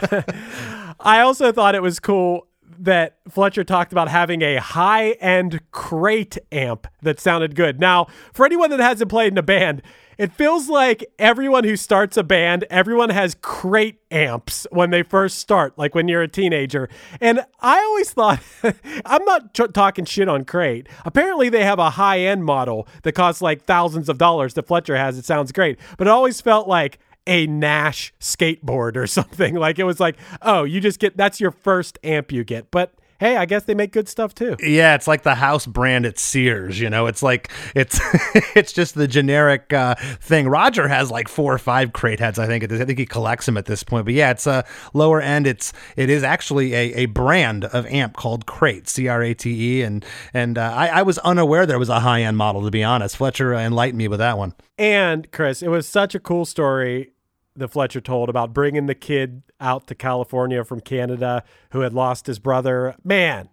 [1.00, 2.48] I also thought it was cool
[2.80, 7.80] that Fletcher talked about having a high end crate amp that sounded good.
[7.80, 9.82] Now, for anyone that hasn't played in a band,
[10.18, 15.38] it feels like everyone who starts a band, everyone has crate amps when they first
[15.38, 16.90] start, like when you're a teenager.
[17.22, 18.42] And I always thought,
[19.06, 20.88] I'm not tr- talking shit on crate.
[21.06, 24.98] Apparently, they have a high end model that costs like thousands of dollars that Fletcher
[24.98, 25.18] has.
[25.18, 25.80] It sounds great.
[25.98, 29.56] But it always felt like, a Nash skateboard or something.
[29.56, 32.72] Like it was like, oh, you just get that's your first amp you get.
[32.72, 34.56] But hey, I guess they make good stuff too.
[34.60, 36.80] Yeah, it's like the house brand at Sears.
[36.80, 38.00] You know, it's like it's
[38.56, 40.48] it's just the generic uh, thing.
[40.48, 42.40] Roger has like four or five crate heads.
[42.40, 44.06] I think I think he collects them at this point.
[44.06, 45.48] But yeah, it's a lower end.
[45.48, 49.80] It's it is actually a, a brand of amp called Crate, C R A T
[49.80, 52.64] E, and and uh, I, I was unaware there was a high end model.
[52.64, 54.54] To be honest, Fletcher enlightened me with that one.
[54.78, 57.14] And Chris, it was such a cool story
[57.58, 62.28] that Fletcher told about bringing the kid out to California from Canada who had lost
[62.28, 62.96] his brother.
[63.04, 63.50] Man,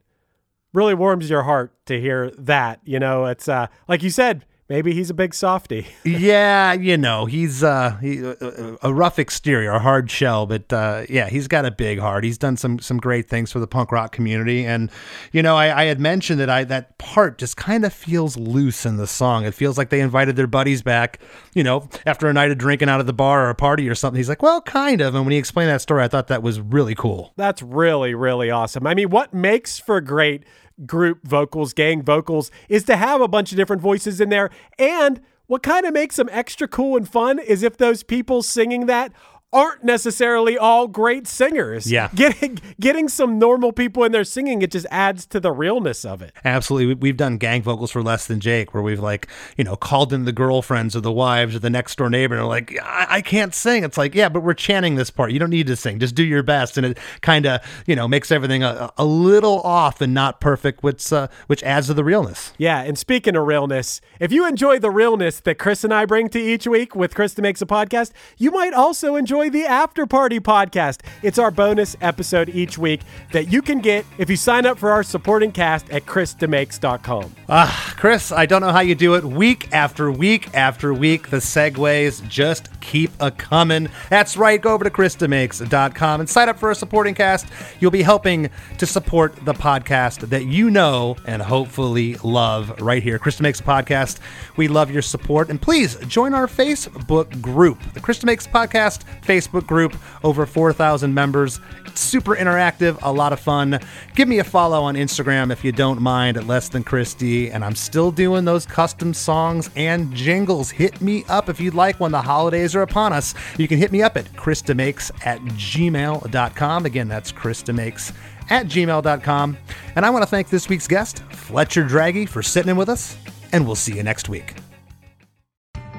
[0.73, 2.81] really warms your heart to hear that.
[2.85, 5.87] You know, it's uh, like you said, maybe he's a big softy.
[6.05, 11.05] yeah, you know, he's uh, he, uh, a rough exterior, a hard shell, but uh,
[11.09, 12.25] yeah, he's got a big heart.
[12.25, 14.91] He's done some some great things for the punk rock community, and
[15.33, 18.87] you know, I, I had mentioned that I that part just kind of feels loose
[18.87, 19.45] in the song.
[19.45, 21.21] It feels like they invited their buddies back,
[21.55, 23.95] you know, after a night of drinking out of the bar or a party or
[23.95, 24.19] something.
[24.19, 25.15] He's like, well, kind of.
[25.15, 27.33] And when he explained that story, I thought that was really cool.
[27.37, 28.87] That's really, really awesome.
[28.87, 30.45] I mean, what makes for great
[30.87, 34.51] group vocals, gang vocals, is to have a bunch of different voices in there.
[34.79, 38.87] And what kind of makes them extra cool and fun is if those people singing
[38.87, 39.13] that
[39.55, 41.91] aren't necessarily all great singers.
[41.91, 42.09] Yeah.
[42.15, 46.21] Getting getting some normal people in there singing, it just adds to the realness of
[46.21, 46.33] it.
[46.45, 46.95] Absolutely.
[46.97, 50.13] We- We've done gang vocals for Less Than Jake where we've like, you know, called
[50.13, 53.07] in the girlfriends or the wives or the next door neighbor and are like, I,
[53.09, 53.85] I can't sing.
[53.85, 55.31] It's like, yeah, but we're chanting this part.
[55.31, 56.01] You don't need to sing.
[56.01, 56.77] Just do your best.
[56.79, 60.83] And it kind of, you know, makes everything a, a little off and not perfect,
[60.83, 62.53] which, uh, which adds to the realness.
[62.59, 66.29] Yeah, and speaking of realness, if you enjoy the realness that Chris and I bring
[66.31, 70.41] to each week with Chris DeMakes a Podcast, you might also enjoy the After Party
[70.41, 71.01] Podcast.
[71.23, 73.01] It's our bonus episode each week
[73.33, 77.35] that you can get if you sign up for our supporting cast at ChrisDeMakes.com.
[77.49, 81.31] Ah, Chris, I don't know how you do it week after week after week.
[81.31, 83.89] The segues just keep a coming.
[84.11, 84.61] That's right.
[84.61, 87.47] Go over to ChrisDeMakes.com and sign up for a supporting cast.
[87.81, 93.19] You'll be helping to support the podcast that you know and hopefully love right here.
[93.19, 94.21] Chris DeMakes Podcast.
[94.57, 95.51] We love your support.
[95.51, 99.34] And please join our Facebook group, the Chris DeMakes Podcast Facebook
[99.67, 99.97] group.
[100.23, 101.61] Over 4,000 members.
[101.87, 103.79] It's super interactive, a lot of fun.
[104.15, 107.51] Give me a follow on Instagram if you don't mind at Less Than Christy.
[107.51, 110.71] And I'm still doing those custom songs and jingles.
[110.71, 113.35] Hit me up if you'd like when the holidays are upon us.
[113.59, 116.87] You can hit me up at ChrisDeMakes at gmail.com.
[116.87, 118.13] Again, that's ChrisDeMakes
[118.51, 119.57] at gmail.com.
[119.97, 123.17] And I want to thank this week's guest, Fletcher Dragge, for sitting in with us.
[123.53, 124.55] And we'll see you next week.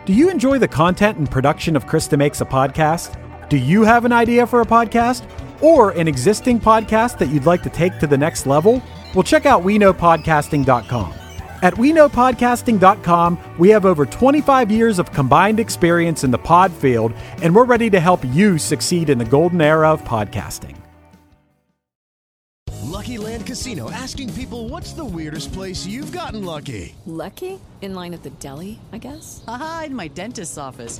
[0.05, 3.19] Do you enjoy the content and production of Chris DeMakes a Podcast?
[3.49, 5.27] Do you have an idea for a podcast
[5.61, 8.81] or an existing podcast that you'd like to take to the next level?
[9.13, 11.13] Well, check out WeKnowPodcasting.com.
[11.61, 17.55] At WeKnowPodcasting.com, we have over 25 years of combined experience in the pod field, and
[17.55, 20.75] we're ready to help you succeed in the golden era of podcasting.
[22.83, 26.95] Lucky Land Casino asking people what's the weirdest place you've gotten lucky?
[27.05, 27.59] Lucky?
[27.81, 29.43] In line at the deli, I guess?
[29.47, 30.99] Aha, in my dentist's office.